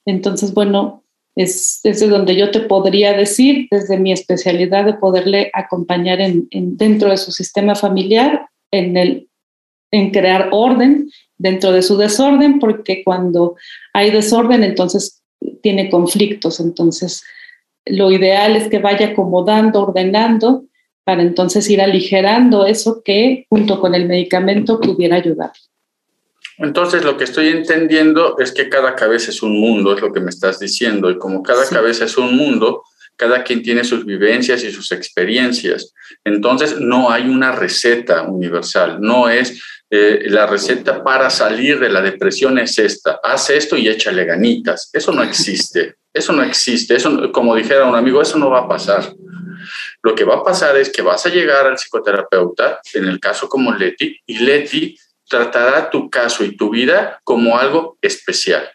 entonces, 0.09 0.53
bueno, 0.53 1.03
es 1.35 1.79
desde 1.83 2.07
donde 2.07 2.35
yo 2.35 2.51
te 2.51 2.61
podría 2.61 3.13
decir, 3.13 3.67
desde 3.71 3.97
mi 3.97 4.11
especialidad 4.11 4.85
de 4.85 4.95
poderle 4.95 5.49
acompañar 5.53 6.19
en, 6.19 6.47
dentro 6.51 7.09
de 7.09 7.17
su 7.17 7.31
sistema 7.31 7.75
familiar, 7.75 8.47
en, 8.71 8.97
el, 8.97 9.29
en 9.91 10.11
crear 10.11 10.49
orden 10.51 11.09
dentro 11.37 11.71
de 11.71 11.81
su 11.81 11.97
desorden, 11.97 12.59
porque 12.59 13.03
cuando 13.03 13.55
hay 13.93 14.11
desorden, 14.11 14.63
entonces 14.63 15.21
tiene 15.61 15.89
conflictos. 15.89 16.59
Entonces, 16.59 17.23
lo 17.85 18.11
ideal 18.11 18.55
es 18.55 18.67
que 18.67 18.79
vaya 18.79 19.07
acomodando, 19.07 19.83
ordenando, 19.83 20.65
para 21.05 21.21
entonces 21.21 21.69
ir 21.69 21.81
aligerando 21.81 22.65
eso 22.65 23.01
que 23.03 23.45
junto 23.49 23.79
con 23.79 23.95
el 23.95 24.07
medicamento 24.07 24.79
pudiera 24.79 25.15
ayudar. 25.15 25.51
Entonces, 26.59 27.03
lo 27.03 27.17
que 27.17 27.23
estoy 27.23 27.47
entendiendo 27.49 28.35
es 28.37 28.51
que 28.51 28.69
cada 28.69 28.95
cabeza 28.95 29.31
es 29.31 29.41
un 29.41 29.59
mundo, 29.59 29.93
es 29.93 30.01
lo 30.01 30.11
que 30.11 30.19
me 30.19 30.29
estás 30.29 30.59
diciendo, 30.59 31.09
y 31.09 31.17
como 31.17 31.41
cada 31.41 31.67
cabeza 31.67 32.05
es 32.05 32.17
un 32.17 32.35
mundo, 32.35 32.83
cada 33.15 33.43
quien 33.43 33.63
tiene 33.63 33.83
sus 33.83 34.05
vivencias 34.05 34.63
y 34.63 34.71
sus 34.71 34.91
experiencias. 34.91 35.93
Entonces, 36.23 36.79
no 36.79 37.11
hay 37.11 37.29
una 37.29 37.51
receta 37.53 38.23
universal, 38.23 38.99
no 38.99 39.29
es 39.29 39.61
eh, 39.89 40.25
la 40.27 40.45
receta 40.45 41.03
para 41.03 41.29
salir 41.29 41.79
de 41.79 41.89
la 41.89 42.01
depresión 42.01 42.59
es 42.59 42.77
esta, 42.77 43.19
haz 43.23 43.49
esto 43.49 43.75
y 43.75 43.87
échale 43.87 44.23
ganitas. 44.25 44.89
Eso 44.93 45.11
no 45.11 45.23
existe, 45.23 45.95
eso 46.13 46.31
no 46.31 46.43
existe, 46.43 46.95
eso, 46.95 47.31
como 47.31 47.55
dijera 47.55 47.85
un 47.85 47.95
amigo, 47.95 48.21
eso 48.21 48.37
no 48.37 48.49
va 48.49 48.59
a 48.59 48.67
pasar. 48.67 49.13
Lo 50.03 50.13
que 50.13 50.23
va 50.23 50.35
a 50.35 50.43
pasar 50.43 50.77
es 50.77 50.89
que 50.89 51.01
vas 51.01 51.25
a 51.25 51.29
llegar 51.29 51.65
al 51.65 51.77
psicoterapeuta, 51.77 52.79
en 52.93 53.05
el 53.05 53.19
caso 53.19 53.49
como 53.49 53.73
Leti, 53.73 54.17
y 54.25 54.39
Leti 54.39 54.95
tratará 55.29 55.89
tu 55.89 56.09
caso 56.09 56.43
y 56.43 56.57
tu 56.57 56.69
vida 56.71 57.21
como 57.23 57.57
algo 57.57 57.97
especial, 58.01 58.67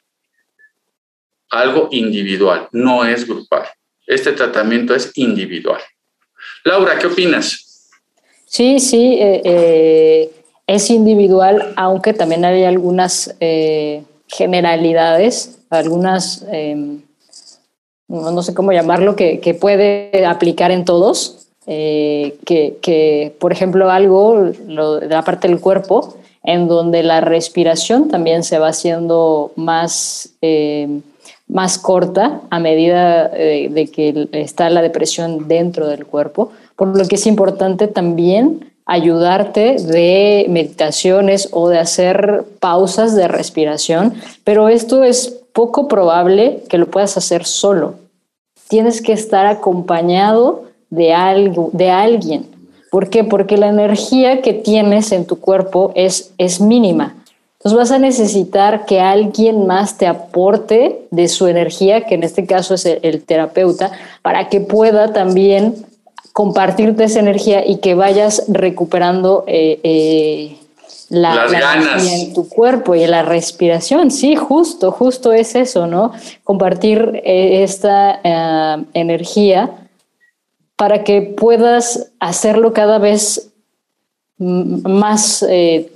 algo 1.51 1.89
individual, 1.91 2.69
no 2.73 3.05
es 3.05 3.27
grupal. 3.27 3.65
Este 4.07 4.33
tratamiento 4.33 4.95
es 4.95 5.11
individual. 5.17 5.81
Laura, 6.65 6.99
¿qué 6.99 7.07
opinas? 7.07 7.91
Sí, 8.47 8.79
sí, 8.79 9.17
eh, 9.21 9.43
eh, 9.45 10.31
es 10.67 10.91
individual, 10.91 11.75
aunque 11.77 12.13
también 12.13 12.45
hay 12.45 12.65
algunas 12.65 13.35
eh, 13.41 14.05
generalidades, 14.29 15.59
algunas 15.71 16.45
em, 16.53 17.03
no 18.07 18.43
sé 18.43 18.55
cómo 18.55 18.73
llamarlo, 18.73 19.17
que, 19.17 19.59
puede 19.61 20.25
aplicar 20.27 20.71
en 20.71 20.85
todos, 20.85 21.49
que, 21.67 23.35
por 23.41 23.51
ejemplo, 23.51 23.91
algo 23.91 24.45
de 24.45 25.09
la 25.09 25.23
parte 25.23 25.49
del 25.49 25.59
cuerpo, 25.59 26.17
en 26.45 26.69
donde 26.69 27.03
la 27.03 27.21
respiración 27.21 28.09
también 28.09 28.45
se 28.45 28.59
va 28.59 28.69
haciendo 28.69 29.51
más, 29.57 30.31
eh, 30.43 31.01
más 31.49 31.79
corta 31.79 32.43
a 32.51 32.61
medida 32.61 33.29
de, 33.29 33.69
de 33.71 33.87
que 33.89 34.29
está 34.33 34.71
la 34.71 34.83
depresión 34.83 35.49
dentro 35.49 35.89
del 35.89 36.07
cuerpo, 36.07 36.53
por 36.77 36.97
lo 36.97 37.09
que 37.09 37.17
es 37.17 37.27
importante 37.27 37.89
también 37.89 38.73
ayudarte 38.87 39.77
de 39.77 40.47
meditaciones 40.49 41.49
o 41.53 41.69
de 41.69 41.79
hacer 41.79 42.45
pausas 42.61 43.17
de 43.17 43.29
respiración, 43.29 44.15
pero 44.45 44.69
esto 44.69 45.03
es 45.03 45.41
poco 45.55 45.89
probable 45.89 46.63
que 46.69 46.79
lo 46.79 46.91
puedas 46.91 47.17
hacer 47.17 47.47
solo. 47.47 47.95
Tienes 48.69 49.01
que 49.01 49.13
estar 49.13 49.47
acompañado 49.47 50.65
de, 50.91 51.15
algo, 51.15 51.71
de 51.73 51.91
alguien. 51.91 52.54
¿Por 52.95 53.11
qué? 53.11 53.25
Porque 53.25 53.57
la 53.57 53.67
energía 53.67 54.41
que 54.41 54.53
tienes 54.53 55.11
en 55.11 55.25
tu 55.27 55.41
cuerpo 55.41 55.91
es, 55.97 56.31
es 56.39 56.61
mínima. 56.61 57.17
Entonces 57.59 57.77
vas 57.77 57.91
a 57.91 57.99
necesitar 57.99 58.87
que 58.87 59.01
alguien 59.01 59.67
más 59.67 59.99
te 59.99 60.07
aporte 60.07 61.01
de 61.11 61.27
su 61.27 61.49
energía, 61.49 62.03
que 62.07 62.15
en 62.15 62.23
este 62.23 62.47
caso 62.47 62.75
es 62.75 62.87
el, 62.87 63.25
terapeuta, 63.25 63.91
para 64.23 64.49
que 64.49 64.61
pueda 64.61 65.13
también 65.13 65.75
compartirte 66.33 67.03
esa 67.03 67.19
energía 67.19 67.67
y 67.67 67.79
que 67.79 67.97
vayas 67.97 68.45
recuperando 68.47 69.43
eh, 69.49 69.81
eh, 69.83 70.57
la, 71.09 71.35
Las 71.35 71.51
ganas. 71.51 72.07
en 72.07 72.33
tu 72.33 72.49
cuerpo 72.49 72.95
y 72.95 73.05
la 73.09 73.23
respiración. 73.23 74.13
Sí, 74.13 74.37
justo, 74.37 74.93
justo 74.93 75.33
es 75.33 75.57
eso, 75.57 75.89
¿no? 75.89 76.13
Compartir 76.45 77.23
eh, 77.25 77.65
esta 77.65 78.21
energía 78.93 79.81
para 80.77 81.05
que 81.05 81.23
puedas 81.23 82.11
hacerlo 82.21 82.73
cada 82.73 82.99
vez 82.99 83.51
más, 84.39 85.45
eh, 85.49 85.93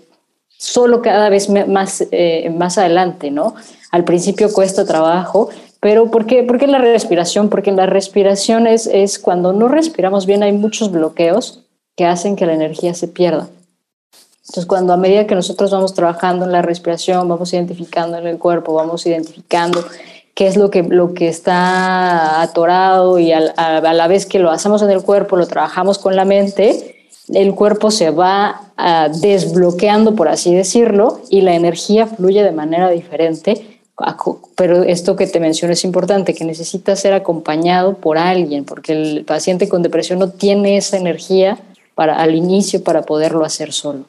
solo 0.49 1.03
cada 1.03 1.29
vez 1.29 1.49
más, 1.49 2.05
eh, 2.11 2.51
más 2.51 2.79
adelante, 2.79 3.31
¿no? 3.31 3.55
Al 3.91 4.05
principio 4.05 4.53
cuesta 4.53 4.85
trabajo, 4.85 5.49
pero 5.81 6.11
¿por 6.11 6.27
qué, 6.27 6.43
¿por 6.43 6.59
qué 6.59 6.67
la 6.67 6.79
respiración? 6.79 7.49
Porque 7.49 7.73
la 7.73 7.87
respiración 7.87 8.67
es, 8.67 8.87
es 8.87 9.19
cuando 9.19 9.53
no 9.53 9.69
respiramos 9.69 10.27
bien, 10.27 10.43
hay 10.43 10.53
muchos 10.53 10.91
bloqueos 10.91 11.65
que 11.97 12.05
hacen 12.05 12.37
que 12.37 12.47
la 12.47 12.55
energía 12.55 12.95
se 12.95 13.09
pierda. 13.09 13.49
Entonces, 14.49 14.67
cuando 14.67 14.95
a 14.95 14.97
medida 14.97 15.27
que 15.27 15.35
nosotros 15.35 15.71
vamos 15.71 15.93
trabajando 15.93 16.47
en 16.47 16.53
la 16.53 16.63
respiración, 16.63 17.29
vamos 17.29 17.53
identificando 17.53 18.17
en 18.17 18.27
el 18.27 18.39
cuerpo, 18.39 18.73
vamos 18.73 19.05
identificando 19.07 19.85
qué 20.39 20.47
es 20.47 20.57
lo 20.57 20.71
que, 20.71 20.85
lo 20.85 21.15
que 21.15 21.27
está 21.27 22.41
atorado 22.41 23.19
y 23.19 23.33
a, 23.33 23.41
a, 23.57 23.79
a 23.79 23.93
la 23.93 24.07
vez 24.07 24.25
que 24.25 24.39
lo 24.39 24.53
hacemos 24.53 24.83
en 24.83 24.91
el 24.93 25.03
cuerpo, 25.03 25.35
lo 25.35 25.49
trabajamos 25.49 25.99
con 25.99 26.15
la 26.15 26.25
mente, 26.25 27.09
el 27.35 27.57
cuerpo 27.57 27.91
se 27.91 28.11
va 28.11 28.61
uh, 28.79 29.19
desbloqueando, 29.19 30.15
por 30.15 30.29
así 30.29 30.55
decirlo, 30.55 31.21
y 31.29 31.41
la 31.41 31.57
energía 31.57 32.07
fluye 32.07 32.45
de 32.45 32.53
manera 32.53 32.89
diferente. 32.89 33.81
Pero 34.55 34.85
esto 34.85 35.17
que 35.17 35.27
te 35.27 35.41
menciono 35.41 35.73
es 35.73 35.83
importante, 35.83 36.35
que 36.35 36.45
necesita 36.45 36.95
ser 36.95 37.15
acompañado 37.15 37.95
por 37.95 38.17
alguien, 38.17 38.65
porque 38.65 38.93
el 38.93 39.25
paciente 39.25 39.69
con 39.69 39.83
depresión 39.83 40.21
no 40.21 40.31
tiene 40.31 40.77
esa 40.77 40.99
energía 40.99 41.59
para, 41.97 42.15
al 42.15 42.37
inicio 42.37 42.85
para 42.85 43.03
poderlo 43.03 43.45
hacer 43.45 43.73
solo. 43.73 44.05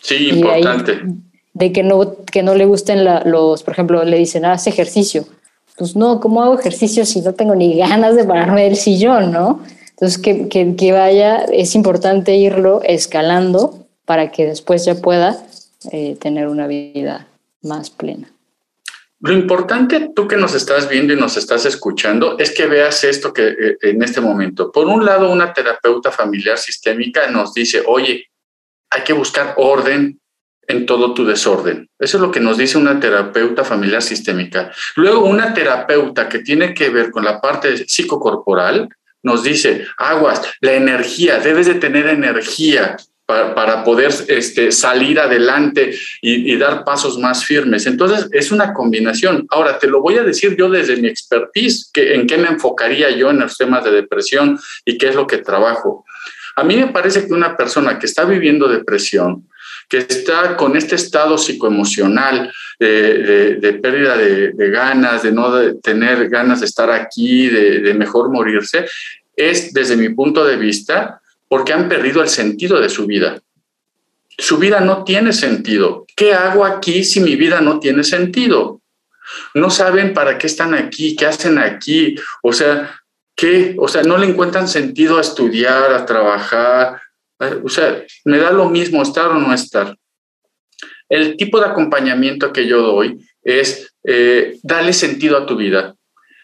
Sí, 0.00 0.30
importante. 0.30 1.02
de 1.54 1.70
que 1.70 1.84
no, 1.84 2.16
que 2.24 2.42
no 2.42 2.56
le 2.56 2.64
gusten 2.64 3.04
la, 3.04 3.22
los, 3.24 3.62
por 3.62 3.74
ejemplo, 3.74 4.02
le 4.02 4.18
dicen, 4.18 4.44
haz 4.44 4.66
ejercicio. 4.66 5.24
Pues 5.82 5.96
no, 5.96 6.20
¿cómo 6.20 6.44
hago 6.44 6.56
ejercicio 6.60 7.04
si 7.04 7.22
no 7.22 7.34
tengo 7.34 7.56
ni 7.56 7.76
ganas 7.76 8.14
de 8.14 8.22
pararme 8.22 8.62
del 8.62 8.76
sillón, 8.76 9.32
no? 9.32 9.64
Entonces, 9.90 10.16
que, 10.16 10.46
que, 10.76 10.92
vaya, 10.92 11.38
es 11.38 11.74
importante 11.74 12.36
irlo 12.36 12.82
escalando 12.84 13.88
para 14.04 14.30
que 14.30 14.46
después 14.46 14.84
ya 14.84 14.94
pueda 14.94 15.44
eh, 15.90 16.16
tener 16.20 16.46
una 16.46 16.68
vida 16.68 17.26
más 17.62 17.90
plena. 17.90 18.30
Lo 19.18 19.32
importante, 19.32 20.12
tú 20.14 20.28
que 20.28 20.36
nos 20.36 20.54
estás 20.54 20.88
viendo 20.88 21.14
y 21.14 21.16
nos 21.16 21.36
estás 21.36 21.66
escuchando, 21.66 22.38
es 22.38 22.52
que 22.52 22.66
veas 22.66 23.02
esto 23.02 23.32
que 23.32 23.48
eh, 23.48 23.76
en 23.82 24.04
este 24.04 24.20
momento. 24.20 24.70
Por 24.70 24.86
un 24.86 25.04
lado, 25.04 25.32
una 25.32 25.52
terapeuta 25.52 26.12
familiar 26.12 26.58
sistémica 26.58 27.28
nos 27.28 27.54
dice, 27.54 27.82
oye, 27.88 28.30
hay 28.88 29.02
que 29.02 29.14
buscar 29.14 29.54
orden 29.56 30.20
en 30.72 30.86
todo 30.86 31.14
tu 31.14 31.24
desorden. 31.24 31.88
Eso 31.98 32.16
es 32.16 32.20
lo 32.22 32.30
que 32.30 32.40
nos 32.40 32.56
dice 32.56 32.78
una 32.78 32.98
terapeuta 32.98 33.62
familiar 33.62 34.02
sistémica. 34.02 34.72
Luego, 34.96 35.24
una 35.26 35.54
terapeuta 35.54 36.28
que 36.28 36.40
tiene 36.40 36.74
que 36.74 36.88
ver 36.88 37.10
con 37.10 37.24
la 37.24 37.40
parte 37.40 37.86
psicocorporal 37.86 38.88
nos 39.22 39.44
dice, 39.44 39.86
aguas, 39.98 40.42
la 40.60 40.72
energía, 40.72 41.38
debes 41.38 41.66
de 41.66 41.74
tener 41.74 42.08
energía 42.08 42.96
para, 43.24 43.54
para 43.54 43.84
poder 43.84 44.12
este, 44.28 44.72
salir 44.72 45.20
adelante 45.20 45.96
y, 46.20 46.56
dar 46.56 46.84
pasos 46.84 47.18
más 47.18 47.44
firmes. 47.44 47.86
Entonces, 47.86 48.28
es 48.32 48.50
una 48.50 48.72
combinación. 48.72 49.46
Ahora, 49.50 49.78
te 49.78 49.86
lo 49.86 50.00
voy 50.00 50.16
a 50.16 50.24
decir 50.24 50.56
yo 50.56 50.68
desde 50.68 50.96
mi 50.96 51.08
expertise, 51.08 51.88
que, 51.92 52.14
en 52.14 52.26
qué 52.26 52.36
me 52.36 52.48
enfocaría 52.48 53.10
yo 53.10 53.30
en 53.30 53.38
los 53.40 53.56
temas 53.56 53.84
de 53.84 53.92
depresión 53.92 54.58
y 54.84 54.98
qué 54.98 55.08
es 55.08 55.14
lo 55.14 55.26
que 55.26 55.38
trabajo. 55.38 56.04
A 56.56 56.64
mí 56.64 56.76
me 56.76 56.88
parece 56.88 57.26
que 57.26 57.32
una 57.32 57.56
persona 57.56 57.98
que 57.98 58.06
está 58.06 58.24
viviendo 58.24 58.68
depresión, 58.68 59.48
que 59.92 59.98
está 59.98 60.56
con 60.56 60.74
este 60.74 60.94
estado 60.94 61.36
psicoemocional 61.36 62.50
de, 62.80 63.78
pérdida 63.82 64.16
de, 64.16 64.70
ganas, 64.70 65.22
de 65.22 65.32
no 65.32 65.52
tener 65.82 66.30
ganas 66.30 66.60
de 66.60 66.66
estar 66.66 66.90
aquí, 66.90 67.48
de, 67.48 67.92
mejor 67.92 68.30
morirse, 68.30 68.86
es 69.36 69.74
desde 69.74 69.96
mi 69.96 70.08
punto 70.08 70.46
de 70.46 70.56
vista 70.56 71.20
porque 71.46 71.74
han 71.74 71.90
perdido 71.90 72.22
el 72.22 72.30
sentido 72.30 72.80
de 72.80 72.88
su 72.88 73.04
vida. 73.04 73.38
Su 74.38 74.56
vida 74.56 74.80
no 74.80 75.04
tiene 75.04 75.34
sentido. 75.34 76.06
¿Qué 76.16 76.32
hago 76.32 76.64
aquí 76.64 77.04
si 77.04 77.20
mi 77.20 77.36
vida 77.36 77.60
no 77.60 77.78
tiene 77.78 78.02
sentido? 78.02 78.80
No 79.52 79.68
saben 79.68 80.14
para 80.14 80.38
qué 80.38 80.46
están 80.46 80.72
aquí, 80.72 81.14
qué 81.16 81.26
hacen 81.26 81.58
aquí. 81.58 82.16
O 82.42 82.54
sea, 82.54 82.98
¿qué? 83.36 83.76
O 83.78 83.88
sea, 83.88 84.02
no 84.04 84.16
le 84.16 84.26
encuentran 84.26 84.68
sentido 84.68 85.18
a 85.18 85.20
estudiar, 85.20 85.92
a 85.92 86.06
trabajar, 86.06 86.98
o 87.64 87.68
sea, 87.68 88.04
me 88.24 88.38
da 88.38 88.50
lo 88.50 88.68
mismo 88.68 89.02
estar 89.02 89.28
o 89.28 89.38
no 89.38 89.52
estar. 89.52 89.96
El 91.08 91.36
tipo 91.36 91.60
de 91.60 91.66
acompañamiento 91.66 92.52
que 92.52 92.66
yo 92.66 92.82
doy 92.82 93.18
es 93.42 93.94
eh, 94.04 94.58
darle 94.62 94.92
sentido 94.92 95.36
a 95.36 95.46
tu 95.46 95.56
vida. 95.56 95.94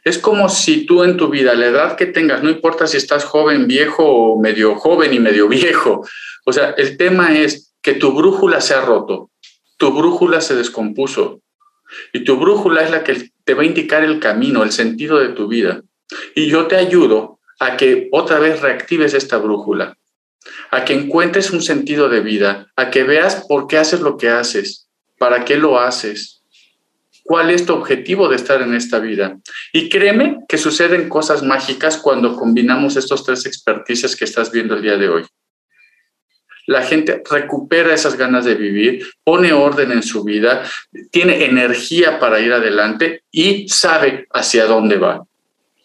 Es 0.04 0.18
como 0.18 0.48
si 0.48 0.86
tú 0.86 1.04
en 1.04 1.16
tu 1.16 1.28
vida, 1.28 1.54
la 1.54 1.66
edad 1.66 1.96
que 1.96 2.06
tengas, 2.06 2.42
no 2.42 2.50
importa 2.50 2.86
si 2.86 2.96
estás 2.96 3.24
joven, 3.24 3.66
viejo 3.66 4.04
o 4.04 4.40
medio 4.40 4.76
joven 4.76 5.12
y 5.12 5.18
medio 5.18 5.48
viejo, 5.60 6.06
o 6.44 6.52
sea, 6.52 6.70
el 6.76 6.96
tema 6.96 7.38
es 7.38 7.74
que 7.82 7.94
tu 7.94 8.12
brújula 8.12 8.60
se 8.60 8.74
ha 8.74 8.80
roto, 8.80 9.30
tu 9.76 9.92
brújula 9.92 10.40
se 10.40 10.54
descompuso 10.54 11.42
y 12.12 12.24
tu 12.24 12.36
brújula 12.36 12.82
es 12.82 12.90
la 12.90 13.04
que 13.04 13.30
te 13.44 13.54
va 13.54 13.62
a 13.62 13.66
indicar 13.66 14.04
el 14.04 14.18
camino, 14.18 14.62
el 14.62 14.72
sentido 14.72 15.18
de 15.18 15.28
tu 15.28 15.48
vida. 15.48 15.82
Y 16.34 16.46
yo 16.46 16.66
te 16.66 16.76
ayudo 16.76 17.38
a 17.60 17.76
que 17.76 18.08
otra 18.12 18.38
vez 18.38 18.60
reactives 18.60 19.14
esta 19.14 19.38
brújula 19.38 19.97
a 20.70 20.84
que 20.84 20.94
encuentres 20.94 21.50
un 21.50 21.62
sentido 21.62 22.08
de 22.08 22.20
vida, 22.20 22.66
a 22.76 22.90
que 22.90 23.04
veas 23.04 23.44
por 23.48 23.66
qué 23.66 23.78
haces 23.78 24.00
lo 24.00 24.16
que 24.16 24.28
haces, 24.28 24.88
para 25.18 25.44
qué 25.44 25.56
lo 25.56 25.80
haces, 25.80 26.42
cuál 27.24 27.50
es 27.50 27.66
tu 27.66 27.74
objetivo 27.74 28.28
de 28.28 28.36
estar 28.36 28.62
en 28.62 28.74
esta 28.74 28.98
vida. 28.98 29.38
Y 29.72 29.88
créeme 29.88 30.38
que 30.48 30.58
suceden 30.58 31.08
cosas 31.08 31.42
mágicas 31.42 31.98
cuando 31.98 32.34
combinamos 32.36 32.96
estos 32.96 33.24
tres 33.24 33.46
expertices 33.46 34.16
que 34.16 34.24
estás 34.24 34.50
viendo 34.50 34.74
el 34.74 34.82
día 34.82 34.96
de 34.96 35.08
hoy. 35.08 35.24
La 36.66 36.82
gente 36.82 37.22
recupera 37.30 37.94
esas 37.94 38.16
ganas 38.16 38.44
de 38.44 38.54
vivir, 38.54 39.06
pone 39.24 39.52
orden 39.52 39.90
en 39.90 40.02
su 40.02 40.22
vida, 40.22 40.62
tiene 41.10 41.46
energía 41.46 42.18
para 42.18 42.40
ir 42.40 42.52
adelante 42.52 43.22
y 43.30 43.68
sabe 43.68 44.26
hacia 44.30 44.66
dónde 44.66 44.98
va 44.98 45.22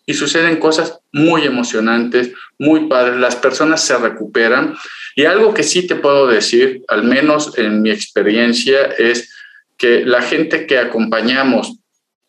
y 0.05 0.13
suceden 0.13 0.57
cosas 0.57 0.99
muy 1.11 1.45
emocionantes, 1.45 2.31
muy 2.57 2.87
padres, 2.87 3.17
las 3.19 3.35
personas 3.35 3.85
se 3.85 3.97
recuperan 3.97 4.75
y 5.15 5.25
algo 5.25 5.53
que 5.53 5.63
sí 5.63 5.87
te 5.87 5.95
puedo 5.95 6.27
decir, 6.27 6.83
al 6.87 7.03
menos 7.03 7.57
en 7.57 7.81
mi 7.81 7.91
experiencia, 7.91 8.83
es 8.97 9.33
que 9.77 10.05
la 10.05 10.21
gente 10.21 10.65
que 10.65 10.77
acompañamos, 10.77 11.77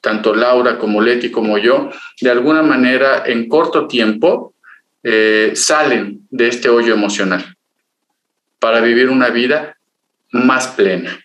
tanto 0.01 0.35
Laura 0.35 0.79
como 0.79 1.01
Leti 1.01 1.31
como 1.31 1.59
yo, 1.59 1.91
de 2.21 2.31
alguna 2.31 2.63
manera 2.63 3.25
en 3.27 3.49
corto 3.49 3.87
tiempo 3.87 4.55
eh, 5.03 5.53
salen 5.55 6.21
de 6.31 6.49
este 6.49 6.69
hoyo 6.69 6.95
emocional 6.95 7.57
para 8.59 8.81
vivir 8.81 9.09
una 9.09 9.31
vida 9.31 9.77
más 10.33 10.69
plena. 10.69 11.24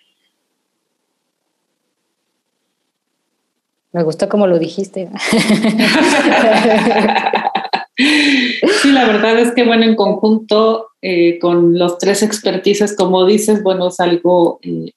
Me 3.91 4.03
gusta 4.03 4.29
como 4.29 4.45
lo 4.45 4.59
dijiste. 4.59 5.09
sí, 7.97 8.91
la 8.91 9.07
verdad 9.07 9.39
es 9.39 9.51
que, 9.53 9.63
bueno, 9.63 9.83
en 9.83 9.95
conjunto 9.95 10.89
eh, 11.01 11.39
con 11.39 11.77
los 11.77 11.97
tres 11.97 12.21
expertices, 12.21 12.95
como 12.95 13.25
dices, 13.25 13.63
bueno, 13.63 13.87
es 13.87 13.99
algo 13.99 14.59
eh, 14.61 14.91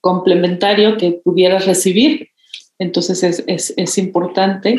complementario 0.00 0.96
que 0.96 1.20
pudieras 1.22 1.66
recibir. 1.66 2.30
Entonces 2.80 3.22
es, 3.22 3.44
es, 3.46 3.74
es, 3.76 3.98
importante 3.98 4.76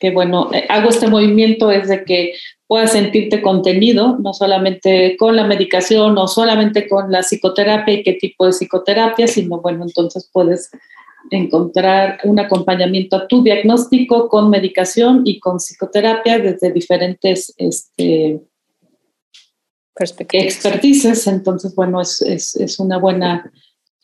que 0.00 0.10
bueno, 0.10 0.50
eh, 0.52 0.64
hago 0.68 0.90
este 0.90 1.08
movimiento 1.08 1.70
es 1.70 1.88
de 1.88 2.04
que 2.04 2.34
puedas 2.66 2.92
sentirte 2.92 3.42
contenido, 3.42 4.18
no 4.18 4.32
solamente 4.32 5.16
con 5.16 5.36
la 5.36 5.44
medicación 5.44 6.18
o 6.18 6.28
solamente 6.28 6.88
con 6.88 7.10
la 7.10 7.22
psicoterapia 7.22 7.94
y 7.94 8.02
qué 8.02 8.12
tipo 8.14 8.46
de 8.46 8.52
psicoterapia, 8.52 9.26
sino 9.26 9.60
bueno, 9.60 9.84
entonces 9.84 10.28
puedes 10.32 10.70
encontrar 11.30 12.18
un 12.24 12.38
acompañamiento 12.38 13.16
a 13.16 13.28
tu 13.28 13.42
diagnóstico 13.42 14.28
con 14.28 14.50
medicación 14.50 15.22
y 15.24 15.38
con 15.38 15.58
psicoterapia 15.58 16.38
desde 16.38 16.72
diferentes 16.72 17.52
este, 17.56 18.40
expertices. 19.96 21.26
Entonces, 21.26 21.74
bueno, 21.74 22.00
es, 22.00 22.22
es, 22.22 22.56
es 22.56 22.78
una 22.78 22.98
buena 22.98 23.50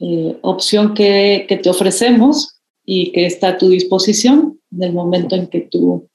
eh, 0.00 0.36
opción 0.42 0.94
que, 0.94 1.46
que, 1.48 1.56
te 1.56 1.70
ofrecemos 1.70 2.60
y 2.84 3.12
que 3.12 3.26
está 3.26 3.48
a 3.48 3.58
tu 3.58 3.68
disposición 3.68 4.60
en 4.72 4.82
el 4.82 4.92
momento 4.92 5.36
en 5.36 5.46
que 5.46 5.60
tú, 5.60 6.08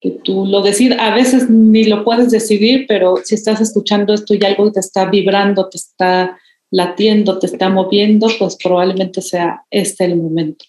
que 0.00 0.10
tú 0.10 0.44
lo 0.46 0.62
decides. 0.62 0.98
A 0.98 1.14
veces 1.14 1.48
ni 1.48 1.84
lo 1.84 2.04
puedes 2.04 2.30
decidir, 2.30 2.86
pero 2.88 3.16
si 3.24 3.34
estás 3.34 3.60
escuchando 3.60 4.12
esto 4.12 4.34
y 4.34 4.44
algo 4.44 4.72
te 4.72 4.80
está 4.80 5.08
vibrando, 5.08 5.68
te 5.68 5.78
está 5.78 6.36
latiendo, 6.72 7.38
te 7.38 7.46
está 7.46 7.68
moviendo, 7.68 8.26
pues 8.38 8.56
probablemente 8.56 9.22
sea 9.22 9.64
este 9.70 10.06
el 10.06 10.16
momento. 10.16 10.64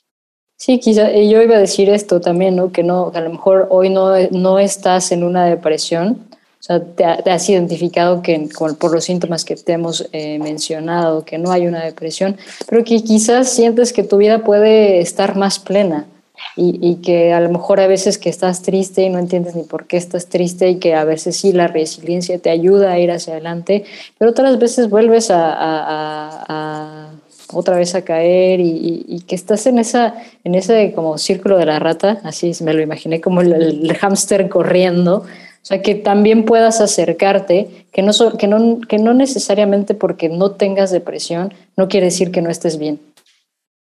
Sí, 0.57 0.79
quizá 0.79 1.11
yo 1.11 1.41
iba 1.41 1.55
a 1.55 1.59
decir 1.59 1.89
esto 1.89 2.21
también, 2.21 2.55
¿no? 2.55 2.71
Que 2.71 2.83
no, 2.83 3.11
a 3.13 3.21
lo 3.21 3.31
mejor 3.31 3.67
hoy 3.71 3.89
no, 3.89 4.13
no 4.29 4.59
estás 4.59 5.11
en 5.11 5.23
una 5.23 5.45
depresión, 5.45 6.27
o 6.31 6.65
sea, 6.65 6.81
te, 6.81 7.03
has 7.03 7.49
identificado 7.49 8.21
que 8.21 8.47
por 8.79 8.93
los 8.93 9.03
síntomas 9.03 9.43
que 9.43 9.55
te 9.55 9.73
hemos 9.73 10.07
eh, 10.13 10.39
mencionado, 10.39 11.25
que 11.25 11.37
no 11.37 11.51
hay 11.51 11.67
una 11.67 11.83
depresión, 11.83 12.37
pero 12.69 12.83
que 12.83 13.03
quizás 13.03 13.49
sientes 13.49 13.91
que 13.91 14.03
tu 14.03 14.17
vida 14.17 14.43
puede 14.43 15.01
estar 15.01 15.35
más 15.35 15.59
plena 15.59 16.05
y, 16.55 16.79
y, 16.81 16.95
que 16.95 17.33
a 17.33 17.39
lo 17.39 17.49
mejor 17.49 17.79
a 17.79 17.87
veces 17.87 18.17
que 18.17 18.29
estás 18.29 18.61
triste 18.61 19.03
y 19.03 19.09
no 19.09 19.19
entiendes 19.19 19.55
ni 19.55 19.63
por 19.63 19.85
qué 19.85 19.97
estás 19.97 20.27
triste 20.27 20.69
y 20.69 20.75
que 20.77 20.95
a 20.95 21.03
veces 21.03 21.37
sí 21.37 21.51
la 21.51 21.67
resiliencia 21.67 22.37
te 22.39 22.49
ayuda 22.49 22.91
a 22.91 22.99
ir 22.99 23.11
hacia 23.11 23.33
adelante, 23.33 23.85
pero 24.17 24.31
otras 24.31 24.59
veces 24.59 24.89
vuelves 24.89 25.31
a, 25.31 25.53
a, 25.53 26.45
a 26.47 27.11
otra 27.53 27.77
vez 27.77 27.95
a 27.95 28.03
caer 28.03 28.59
y, 28.59 29.05
y, 29.07 29.21
que 29.21 29.35
estás 29.35 29.65
en, 29.67 29.79
esa, 29.79 30.15
en 30.43 30.55
ese 30.55 30.93
como 30.93 31.17
círculo 31.17 31.57
de 31.57 31.65
la 31.65 31.79
rata, 31.79 32.19
así 32.23 32.51
me 32.61 32.73
lo 32.73 32.81
imaginé 32.81 33.21
como 33.21 33.41
el, 33.41 33.53
el 33.53 33.93
hámster 33.95 34.49
corriendo, 34.49 35.17
o 35.63 35.65
sea, 35.65 35.81
que 35.81 35.95
también 35.95 36.43
puedas 36.43 36.81
acercarte, 36.81 37.85
que 37.91 38.01
no, 38.01 38.11
que, 38.37 38.47
no, 38.47 38.81
que 38.81 38.97
no 38.97 39.13
necesariamente 39.13 39.93
porque 39.93 40.27
no 40.27 40.51
tengas 40.51 40.91
depresión, 40.91 41.53
no 41.77 41.87
quiere 41.87 42.07
decir 42.07 42.31
que 42.31 42.41
no 42.41 42.49
estés 42.49 42.77
bien. 42.77 42.99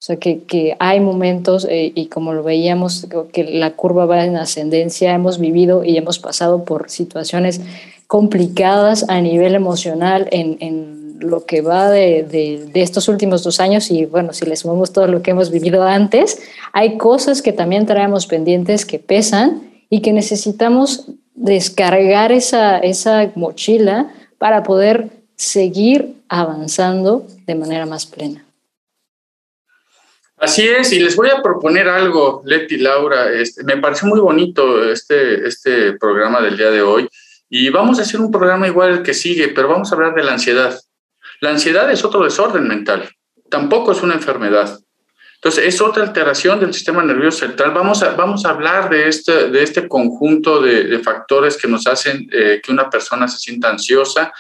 O 0.06 0.10
sea, 0.10 0.18
que, 0.18 0.44
que 0.44 0.78
hay 0.78 1.00
momentos, 1.00 1.66
eh, 1.68 1.92
y 1.96 2.06
como 2.10 2.34
lo 2.34 2.44
veíamos, 2.44 3.08
que 3.34 3.44
la 3.44 3.72
curva 3.72 4.06
va 4.06 4.24
en 4.24 4.38
ascendencia, 4.38 5.16
hemos 5.16 5.40
vivido 5.40 5.84
y 5.84 5.98
hemos 5.98 6.20
pasado 6.20 6.64
por 6.64 6.92
situaciones 6.92 7.60
complicadas 8.06 9.10
a 9.10 9.20
nivel 9.20 9.56
emocional 9.56 10.28
en, 10.30 10.58
en 10.60 11.18
lo 11.18 11.48
que 11.48 11.62
va 11.62 11.90
de, 11.90 12.22
de, 12.22 12.82
estos 12.84 13.08
últimos 13.08 13.44
dos 13.44 13.60
años 13.60 13.90
y 13.90 14.06
bueno, 14.06 14.32
si 14.32 14.46
le 14.46 14.56
sumamos 14.56 14.94
todo 14.94 15.08
lo 15.08 15.24
que 15.24 15.32
hemos 15.32 15.50
vivido 15.50 15.82
antes, 15.82 16.40
hay 16.72 16.98
cosas 16.98 17.42
que 17.42 17.52
también 17.52 17.88
traemos 17.88 18.28
pendientes 18.28 18.86
que 18.86 19.00
pesan 19.00 19.64
y 19.90 20.02
que 20.02 20.14
necesitamos 20.14 21.08
descargar 21.34 22.32
esa, 22.32 22.78
esa 22.78 23.32
mochila 23.34 24.14
para 24.38 24.62
poder 24.62 25.10
seguir 25.36 26.14
avanzando 26.30 27.26
de 27.48 27.56
manera 27.56 27.88
más 27.88 28.06
plena. 28.06 28.45
Así 30.38 30.68
es, 30.68 30.92
y 30.92 31.00
les 31.00 31.16
voy 31.16 31.30
a 31.30 31.42
proponer 31.42 31.88
algo, 31.88 32.42
Leti, 32.46 32.78
Laura. 32.78 33.32
Este, 33.32 33.64
me 33.64 33.78
pareció 33.78 34.08
muy 34.08 34.20
bonito 34.20 34.84
este, 34.92 35.48
este 35.48 35.94
programa 35.94 36.42
del 36.42 36.58
día 36.58 36.72
de 36.72 36.82
hoy. 36.82 37.08
Y 37.50 37.70
vamos 37.70 38.00
a 38.00 38.02
hacer 38.02 38.20
un 38.20 38.32
programa 38.32 38.68
igual 38.68 38.92
el 38.92 39.04
que 39.04 39.14
sigue, 39.14 39.50
pero 39.50 39.70
vamos 39.70 39.92
a 39.92 39.96
hablar 39.96 40.14
de 40.14 40.24
la 40.24 40.34
ansiedad. 40.34 40.78
La 41.40 41.52
ansiedad 41.52 41.90
es 41.92 42.04
otro 42.04 42.24
desorden 42.24 42.68
mental, 42.68 43.10
tampoco 43.50 43.94
es 43.94 44.02
una 44.02 44.16
enfermedad. 44.16 44.80
Entonces, 45.36 45.66
es 45.66 45.80
otra 45.80 46.04
alteración 46.04 46.60
del 46.60 46.74
sistema 46.74 47.04
nervioso 47.04 47.40
central. 47.46 47.72
Vamos 47.72 48.02
a, 48.02 48.12
vamos 48.12 48.46
a 48.46 48.50
hablar 48.50 48.90
de 48.90 49.08
este, 49.08 49.50
de 49.50 49.64
este 49.64 49.88
conjunto 49.88 50.60
de, 50.60 50.86
de 50.86 51.00
factores 51.00 51.56
que 51.56 51.68
nos 51.68 51.86
hacen 51.86 52.28
eh, 52.32 52.60
que 52.64 52.72
una 52.72 52.90
persona 52.90 53.28
se 53.28 53.38
sienta 53.38 53.70
ansiosa, 53.70 54.34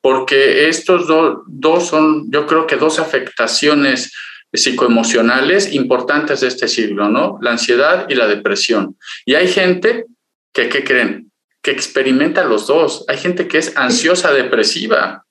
porque 0.00 0.68
estos 0.68 1.06
do, 1.06 1.44
dos 1.46 1.88
son, 1.88 2.30
yo 2.30 2.46
creo 2.46 2.66
que 2.66 2.76
dos 2.76 2.98
afectaciones 2.98 4.12
psicoemocionales 4.56 5.72
importantes 5.72 6.40
de 6.40 6.48
este 6.48 6.68
siglo, 6.68 7.08
¿no? 7.08 7.38
La 7.40 7.52
ansiedad 7.52 8.06
y 8.08 8.14
la 8.14 8.26
depresión. 8.26 8.96
Y 9.24 9.34
hay 9.34 9.48
gente 9.48 10.06
que, 10.52 10.68
¿qué 10.68 10.84
creen? 10.84 11.30
Que 11.62 11.70
experimenta 11.70 12.44
los 12.44 12.66
dos. 12.66 13.04
Hay 13.08 13.18
gente 13.18 13.48
que 13.48 13.58
es 13.58 13.76
ansiosa 13.76 14.32
depresiva. 14.32 15.26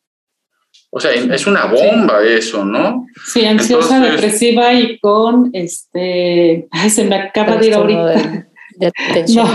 O 0.92 1.00
sea, 1.00 1.12
es 1.12 1.46
una 1.46 1.66
bomba 1.66 2.22
sí. 2.22 2.34
eso, 2.38 2.64
¿no? 2.64 3.06
Sí, 3.26 3.46
ansiosa, 3.46 3.98
Entonces, 3.98 4.22
depresiva 4.22 4.74
y 4.74 4.98
con 5.00 5.50
este. 5.52 6.68
Ay, 6.72 6.90
se 6.90 7.04
me 7.04 7.16
acaba 7.16 7.58
de 7.58 7.68
ir 7.68 7.74
ahorita. 7.74 8.48
De, 8.78 8.92
de 9.14 9.26
no. 9.36 9.46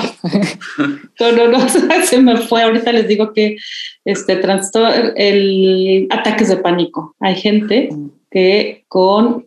no, 1.19 1.33
no, 1.33 1.49
no, 1.49 1.69
se 2.05 2.21
me 2.21 2.37
fue. 2.39 2.63
Ahorita 2.63 2.93
les 2.93 3.09
digo 3.09 3.33
que 3.33 3.57
este 4.05 4.37
trastorno, 4.37 5.13
el 5.17 6.07
ataques 6.11 6.49
de 6.49 6.59
pánico. 6.59 7.17
Hay 7.21 7.37
gente 7.37 7.89
que 8.31 8.85
con 8.89 9.47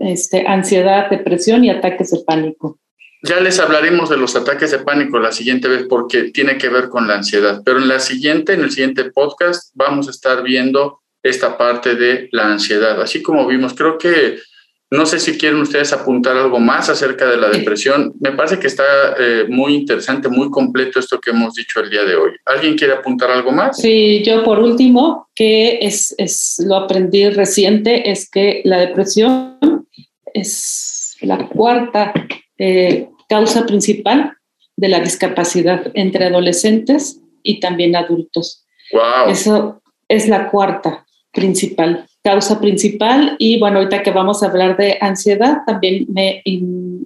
este, 0.00 0.46
ansiedad, 0.46 1.10
depresión 1.10 1.64
y 1.64 1.70
ataques 1.70 2.10
de 2.10 2.20
pánico. 2.26 2.78
Ya 3.22 3.40
les 3.40 3.58
hablaremos 3.58 4.10
de 4.10 4.16
los 4.16 4.36
ataques 4.36 4.70
de 4.70 4.78
pánico 4.80 5.18
la 5.18 5.32
siguiente 5.32 5.68
vez 5.68 5.86
porque 5.88 6.30
tiene 6.30 6.58
que 6.58 6.68
ver 6.68 6.88
con 6.88 7.08
la 7.08 7.16
ansiedad, 7.16 7.62
pero 7.64 7.78
en 7.78 7.88
la 7.88 7.98
siguiente, 7.98 8.52
en 8.52 8.60
el 8.60 8.70
siguiente 8.70 9.10
podcast, 9.10 9.70
vamos 9.74 10.06
a 10.06 10.10
estar 10.10 10.42
viendo 10.42 11.00
esta 11.22 11.58
parte 11.58 11.96
de 11.96 12.28
la 12.32 12.52
ansiedad. 12.52 13.00
Así 13.00 13.22
como 13.22 13.46
vimos, 13.46 13.74
creo 13.74 13.98
que 13.98 14.38
no 14.90 15.04
sé 15.04 15.18
si 15.18 15.36
quieren 15.36 15.60
ustedes 15.60 15.92
apuntar 15.92 16.36
algo 16.36 16.60
más 16.60 16.88
acerca 16.88 17.26
de 17.26 17.36
la 17.36 17.48
depresión. 17.48 18.14
Me 18.20 18.32
parece 18.32 18.58
que 18.58 18.68
está 18.68 18.84
eh, 19.18 19.46
muy 19.48 19.74
interesante, 19.74 20.28
muy 20.28 20.48
completo 20.50 21.00
esto 21.00 21.20
que 21.20 21.30
hemos 21.30 21.54
dicho 21.54 21.80
el 21.80 21.90
día 21.90 22.04
de 22.04 22.14
hoy. 22.14 22.30
¿Alguien 22.44 22.76
quiere 22.76 22.94
apuntar 22.94 23.30
algo 23.30 23.50
más? 23.50 23.78
Sí, 23.78 24.22
yo 24.24 24.44
por 24.44 24.60
último, 24.60 25.28
que 25.34 25.78
es, 25.80 26.14
es 26.18 26.62
lo 26.64 26.76
aprendí 26.76 27.28
reciente, 27.30 28.10
es 28.10 28.30
que 28.30 28.62
la 28.64 28.78
depresión 28.78 29.58
es 30.32 31.16
la 31.20 31.48
cuarta 31.48 32.12
eh, 32.58 33.08
causa 33.28 33.66
principal 33.66 34.36
de 34.76 34.88
la 34.88 35.00
discapacidad 35.00 35.90
entre 35.94 36.26
adolescentes 36.26 37.20
y 37.42 37.58
también 37.58 37.96
adultos. 37.96 38.64
Wow. 38.92 39.30
Eso 39.30 39.82
es 40.08 40.28
la 40.28 40.50
cuarta 40.50 41.06
principal, 41.32 42.06
causa 42.26 42.58
principal. 42.58 43.36
Y 43.38 43.60
bueno, 43.60 43.78
ahorita 43.78 44.02
que 44.02 44.10
vamos 44.10 44.42
a 44.42 44.46
hablar 44.46 44.76
de 44.76 44.98
ansiedad, 45.00 45.58
también 45.64 46.06
me, 46.08 46.42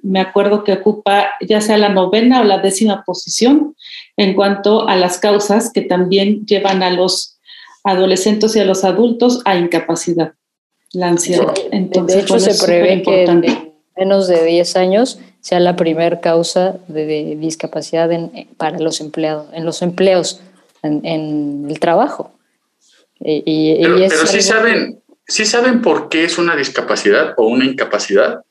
me 0.02 0.18
acuerdo 0.18 0.64
que 0.64 0.72
ocupa 0.72 1.28
ya 1.46 1.61
sea 1.61 1.76
la 1.76 1.90
novena 1.90 2.40
o 2.40 2.44
la 2.44 2.56
décima 2.56 3.04
posición 3.04 3.76
en 4.16 4.33
cuanto 4.33 4.88
a 4.88 4.96
las 4.96 5.18
causas 5.18 5.70
que 5.74 5.83
también 5.83 6.46
llevan 6.46 6.83
a 6.83 6.88
los 6.88 7.38
adolescentes 7.85 8.56
y 8.56 8.61
a 8.61 8.64
los 8.64 8.83
adultos 8.83 9.42
a 9.44 9.56
incapacidad, 9.56 10.33
la 10.94 11.09
ansiedad. 11.09 11.52
Entonces, 11.70 12.16
de 12.16 12.22
hecho, 12.22 12.35
bueno, 12.38 12.52
se 12.52 12.64
prevé 12.64 13.02
que 13.02 13.24
en 13.24 13.72
menos 13.98 14.26
de 14.26 14.42
10 14.42 14.76
años 14.76 15.18
sea 15.42 15.61
la 15.61 15.76
primera 15.76 16.20
causa 16.20 16.76
de, 16.88 17.04
de 17.04 17.37
discapacidad 17.37 18.11
en, 18.11 18.48
para 18.56 18.78
los 18.78 19.02
empleados, 19.02 19.48
en 19.52 19.66
los 19.66 19.83
empleos, 19.83 20.40
en, 20.83 21.04
en 21.04 21.66
el 21.68 21.78
trabajo. 21.78 22.33
Y, 23.20 23.42
y, 23.44 23.83
pero, 23.83 23.98
y 23.98 24.09
pero 24.09 24.26
sí, 24.26 24.40
saben, 24.40 24.99
sí 25.31 25.45
saben 25.47 25.81
por 25.81 26.09
qué 26.09 26.25
es 26.25 26.38
una 26.38 26.57
discapacidad 26.57 27.35
o 27.37 27.47
una 27.47 27.64
incapacidad. 27.64 28.43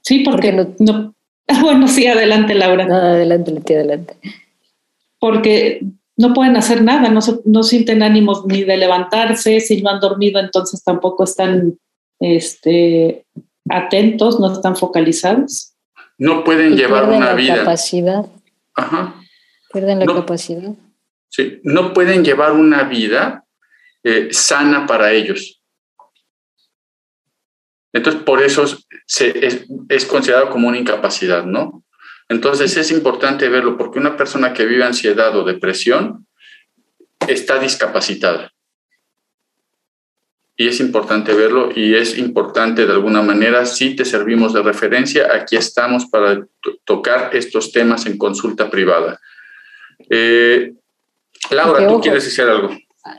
Sí, 0.00 0.20
porque, 0.20 0.52
no, 0.52 0.74
no, 0.78 1.14
Bueno, 1.60 1.88
sí, 1.88 2.06
adelante, 2.06 2.54
Laura. 2.54 2.86
No, 2.86 2.94
adelante, 2.94 3.52
Leti, 3.52 3.74
adelante. 3.74 4.16
Porque 5.18 5.80
no 6.16 6.32
pueden 6.32 6.56
hacer 6.56 6.82
nada, 6.82 7.08
no, 7.10 7.20
no 7.44 7.62
sienten 7.62 8.02
ánimos 8.02 8.46
ni 8.46 8.64
de 8.64 8.76
levantarse, 8.76 9.60
si 9.60 9.82
no 9.82 9.90
han 9.90 10.00
dormido, 10.00 10.40
entonces 10.40 10.82
tampoco 10.84 11.24
están 11.24 11.78
este, 12.20 13.24
atentos, 13.68 14.38
no 14.40 14.52
están 14.52 14.76
focalizados. 14.76 15.72
No 16.18 16.44
pueden 16.44 16.74
y 16.74 16.76
llevar 16.76 17.08
una 17.08 17.26
la 17.26 17.34
vida. 17.34 17.56
Capacidad. 17.58 18.26
Ajá. 18.74 19.14
Pierden 19.72 19.98
la 20.00 20.04
No. 20.04 20.14
capacidad. 20.14 20.72
Sí, 21.28 21.60
no 21.64 21.92
pueden 21.92 22.24
llevar 22.24 22.52
una 22.52 22.84
vida 22.84 23.43
eh, 24.04 24.28
sana 24.30 24.86
para 24.86 25.12
ellos. 25.12 25.62
Entonces, 27.92 28.22
por 28.22 28.42
eso 28.42 28.66
se, 29.06 29.46
es, 29.46 29.64
es, 29.88 30.04
considerado 30.04 30.50
como 30.50 30.68
una 30.68 30.78
incapacidad, 30.78 31.44
¿no? 31.44 31.84
Entonces, 32.28 32.76
es 32.76 32.90
importante 32.90 33.48
verlo 33.48 33.76
porque 33.76 33.98
una 33.98 34.16
persona 34.16 34.52
que 34.52 34.66
vive 34.66 34.84
ansiedad 34.84 35.36
o 35.36 35.44
depresión 35.44 36.26
está 37.26 37.58
discapacitada. 37.58 38.50
y 40.56 40.68
es 40.68 40.78
importante 40.78 41.34
verlo 41.34 41.70
y 41.74 41.96
es 41.96 42.16
importante 42.16 42.86
de 42.86 42.92
alguna 42.92 43.22
manera, 43.22 43.66
si 43.66 43.96
te 43.96 44.04
servimos 44.04 44.52
de 44.52 44.62
referencia, 44.62 45.34
aquí 45.34 45.56
estamos 45.56 46.06
para 46.06 46.46
tocar 46.84 47.30
estos 47.34 47.72
temas 47.72 48.06
en 48.06 48.16
consulta 48.16 48.70
privada. 48.70 49.18
Eh, 50.08 50.72
Laura, 51.50 51.88
¿tú 51.88 52.00
quieres 52.00 52.24
decir 52.24 52.44
algo? 52.44 52.70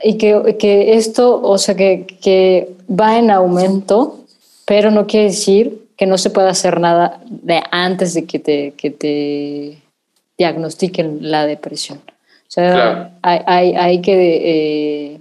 Y 0.02 0.18
que, 0.18 0.56
que, 0.58 0.94
esto, 0.94 1.40
o 1.42 1.58
sea, 1.58 1.76
que, 1.76 2.06
que 2.20 2.70
va 2.88 3.18
en 3.18 3.30
aumento, 3.30 4.20
pero 4.64 4.90
no 4.90 5.06
quiere 5.06 5.26
decir 5.26 5.86
que 5.96 6.06
no 6.06 6.18
se 6.18 6.30
pueda 6.30 6.50
hacer 6.50 6.80
nada 6.80 7.20
de 7.26 7.62
antes 7.70 8.14
de 8.14 8.24
que 8.24 8.38
te, 8.38 8.74
que 8.76 8.90
te 8.90 9.78
diagnostiquen 10.36 11.30
la 11.30 11.46
depresión. 11.46 11.98
O 11.98 12.50
sea, 12.50 13.12
hay, 13.22 13.40
hay, 13.46 13.74
hay, 13.74 14.00
que 14.00 14.14
eh, 14.14 15.20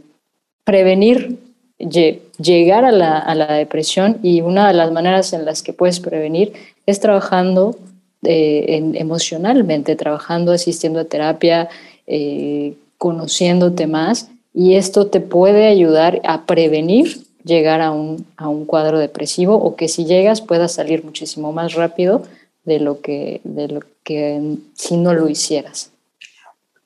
prevenir 0.64 1.40
llegar 1.78 2.86
a 2.86 2.92
la, 2.92 3.18
a 3.18 3.36
la, 3.36 3.54
depresión 3.54 4.20
y 4.22 4.42
una 4.42 4.68
de 4.68 4.74
las 4.74 4.92
maneras 4.92 5.34
en 5.34 5.46
las 5.46 5.64
que 5.64 5.74
puedes 5.74 6.00
prevenir 6.00 6.54
es 6.86 7.00
trabajando 7.00 7.78
eh, 8.24 8.92
emocionalmente, 8.96 9.96
trabajando, 9.96 10.52
asistiendo 10.52 11.00
a 11.00 11.06
terapia, 11.06 11.70
eh, 12.08 12.76
conociéndote 12.98 13.88
más 13.88 14.30
y 14.56 14.76
esto 14.76 15.08
te 15.08 15.20
puede 15.20 15.68
ayudar 15.68 16.22
a 16.24 16.46
prevenir 16.46 17.20
llegar 17.44 17.82
a 17.82 17.92
un, 17.92 18.26
a 18.38 18.48
un 18.48 18.66
cuadro 18.66 18.98
depresivo 18.98 19.56
o 19.56 19.76
que 19.76 19.88
si 19.88 20.06
llegas 20.06 20.42
puedas 20.42 20.74
salir 20.74 21.04
muchísimo 21.04 21.52
más 21.52 21.74
rápido 21.74 22.26
de 22.64 22.80
lo 22.80 23.02
que, 23.02 23.42
de 23.44 23.68
lo 23.68 23.82
que 24.04 24.58
si 24.74 24.98
no 24.98 25.14
lo 25.14 25.30
hicieras. 25.30 25.92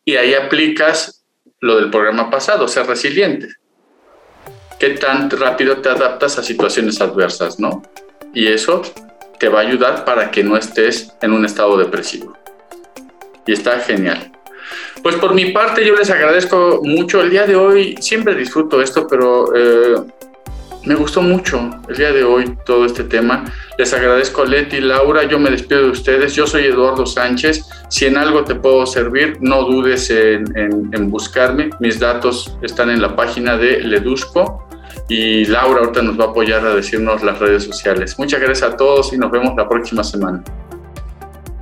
Y 0.04 0.18
ahí 0.18 0.34
aplicas 0.34 1.22
lo 1.62 1.78
del 1.78 1.90
programa 1.90 2.30
pasado, 2.30 2.68
ser 2.68 2.88
resiliente 2.88 3.48
qué 4.80 4.92
tan 4.92 5.30
rápido 5.30 5.82
te 5.82 5.90
adaptas 5.90 6.40
a 6.40 6.44
situaciones 6.44 7.02
adversas, 7.02 7.60
¿no? 7.60 7.84
Y 8.34 8.48
eso 8.48 8.82
te 9.38 9.50
va 9.50 9.60
a 9.60 9.64
ayudar 9.64 10.06
para 10.06 10.32
que 10.32 10.44
no 10.44 10.58
estés 10.58 11.14
en 11.22 11.34
un 11.34 11.46
estado 11.46 11.78
depresivo. 11.78 12.34
Y 13.46 13.52
está 13.52 13.80
genial. 13.80 14.32
Pues 15.02 15.16
por 15.16 15.34
mi 15.34 15.52
parte 15.52 15.86
yo 15.86 15.96
les 15.96 16.10
agradezco 16.10 16.82
mucho. 16.84 17.22
El 17.22 17.30
día 17.30 17.46
de 17.46 17.56
hoy 17.56 17.96
siempre 18.00 18.36
disfruto 18.36 18.82
esto, 18.82 19.08
pero 19.08 19.56
eh, 19.56 19.96
me 20.86 20.96
gustó 20.96 21.22
mucho 21.22 21.70
el 21.88 21.96
día 21.96 22.12
de 22.12 22.24
hoy 22.24 22.58
todo 22.66 22.86
este 22.86 23.04
tema. 23.04 23.46
Les 23.78 23.94
agradezco 23.94 24.44
a 24.44 24.46
Leti 24.46 24.82
Laura. 24.82 25.24
Yo 25.24 25.40
me 25.40 25.50
despido 25.50 25.84
de 25.84 25.90
ustedes. 25.90 26.36
Yo 26.36 26.48
soy 26.48 26.66
Eduardo 26.66 27.06
Sánchez. 27.06 27.66
Si 27.90 28.06
en 28.06 28.18
algo 28.18 28.44
te 28.44 28.56
puedo 28.56 28.86
servir, 28.86 29.38
no 29.42 29.64
dudes 29.64 30.10
en, 30.10 30.46
en 30.56 31.10
buscarme. 31.10 31.70
Mis 31.80 32.00
datos 32.00 32.58
están 32.62 32.90
en 32.90 33.02
la 33.02 33.16
página 33.16 33.58
de 33.58 33.82
Ledusco 33.82 34.66
y 35.08 35.46
Laura 35.46 35.82
ahorita 35.82 36.02
nos 36.02 36.20
va 36.20 36.26
a 36.26 36.28
apoyar 36.30 36.66
a 36.66 36.76
decirnos 36.76 37.24
las 37.24 37.40
redes 37.40 37.64
sociales. 37.64 38.18
Muchas 38.18 38.40
gracias 38.40 38.72
a 38.72 38.78
todos 38.78 39.12
y 39.12 39.18
nos 39.18 39.32
vemos 39.32 39.54
la 39.58 39.68
próxima 39.68 40.04
semana. 40.04 40.44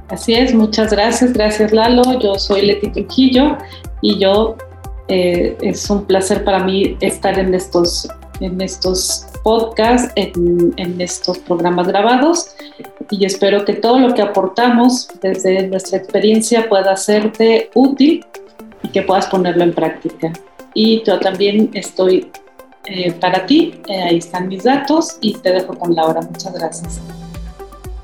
Así 0.10 0.34
es, 0.34 0.54
muchas 0.54 0.92
gracias, 0.92 1.34
gracias 1.34 1.72
Lalo. 1.74 2.20
Yo 2.20 2.36
soy 2.40 2.62
Leti 2.62 2.90
Trujillo 2.90 3.58
y 4.02 4.18
yo 4.20 4.56
eh, 5.10 5.58
es 5.62 5.90
un 5.90 6.06
placer 6.06 6.44
para 6.44 6.64
mí 6.64 6.98
estar 7.02 7.38
en 7.38 7.54
estos, 7.54 8.08
en 8.40 8.60
estos 8.62 9.26
podcasts, 9.44 10.12
en, 10.16 11.02
estos 11.02 11.38
programas 11.40 11.88
grabados 11.88 12.52
y 13.10 13.26
espero 13.26 13.66
que 13.66 13.74
todo 13.74 14.00
lo 14.00 14.14
que 14.14 14.22
aportamos 14.22 15.10
desde 15.22 15.68
nuestra 15.68 15.98
experiencia 15.98 16.68
pueda 16.68 16.96
serte 16.96 17.70
útil 17.74 18.26
y 18.84 18.90
que 18.90 19.02
puedas 19.02 19.28
ponerlo 19.28 19.64
en 19.64 19.74
práctica. 19.74 20.32
Y 20.74 21.04
yo 21.04 21.20
también 21.20 21.72
estoy 21.74 22.30
eh, 22.86 23.12
para 23.14 23.46
ti. 23.46 23.82
Eh, 23.88 24.02
ahí 24.02 24.18
están 24.18 24.48
mis 24.48 24.64
datos 24.64 25.18
y 25.22 25.34
te 25.34 25.52
dejo 25.52 25.74
con 25.78 25.96
Laura. 25.96 26.22
Muchas 26.22 26.54
gracias. 26.54 27.02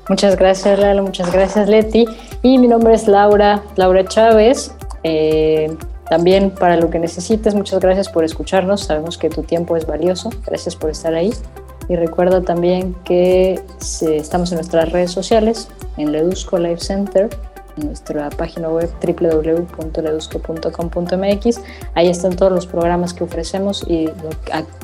Muchas 0.08 0.36
gracias, 0.36 0.78
Lalo. 0.78 1.02
Muchas 1.02 1.32
gracias, 1.32 1.68
Leti. 1.68 2.06
Y 2.42 2.58
mi 2.58 2.68
nombre 2.68 2.94
es 2.94 3.08
Laura, 3.08 3.62
Laura 3.76 4.04
Chávez. 4.04 4.74
Eh, 5.02 5.74
también 6.08 6.50
para 6.50 6.76
lo 6.76 6.90
que 6.90 6.98
necesites, 6.98 7.54
muchas 7.54 7.80
gracias 7.80 8.08
por 8.08 8.24
escucharnos. 8.24 8.82
Sabemos 8.82 9.16
que 9.16 9.30
tu 9.30 9.42
tiempo 9.42 9.76
es 9.76 9.86
valioso. 9.86 10.30
Gracias 10.46 10.76
por 10.76 10.90
estar 10.90 11.14
ahí. 11.14 11.32
Y 11.88 11.96
recuerda 11.96 12.42
también 12.42 12.94
que 13.04 13.60
estamos 13.80 14.52
en 14.52 14.56
nuestras 14.56 14.92
redes 14.92 15.10
sociales, 15.10 15.68
en 15.96 16.12
Ledusco 16.12 16.58
Life 16.58 16.80
Center, 16.80 17.30
nuestra 17.76 18.30
página 18.30 18.68
web 18.68 18.90
www.ledusco.com.mx. 19.02 21.60
Ahí 21.94 22.08
están 22.08 22.36
todos 22.36 22.52
los 22.52 22.66
programas 22.66 23.12
que 23.12 23.24
ofrecemos 23.24 23.84
y 23.86 24.08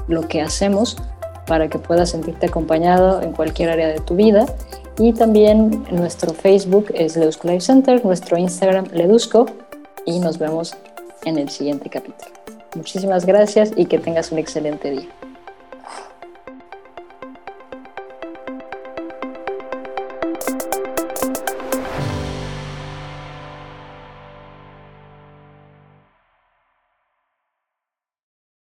lo, 0.09 0.29
que 0.29 0.43
hacemos 0.43 0.99
para 1.47 1.69
que 1.69 1.79
puedas 1.79 2.11
sentirte 2.11 2.47
acompañado 2.47 3.23
en 3.23 3.33
cualquier 3.33 3.71
área 3.71 3.89
de 3.89 4.01
tu 4.01 4.17
vida. 4.17 4.45
Y 5.01 5.15
también 5.15 5.83
nuestro 5.91 6.35
Facebook 6.35 6.89
es 6.93 7.17
Ledusco 7.17 7.49
Life 7.49 7.63
Center, 7.63 8.05
nuestro 8.05 8.37
Instagram 8.37 8.85
Ledusco 8.93 9.47
y 10.05 10.19
nos 10.19 10.37
vemos 10.37 10.77
en 11.25 11.39
el 11.39 11.49
siguiente 11.49 11.89
capítulo. 11.89 12.31
Muchísimas 12.77 13.25
gracias 13.25 13.73
y 13.77 13.87
que 13.87 13.99
tengas 13.99 14.31
un 14.31 14.39
excelente 14.39 14.91
día. 14.91 15.09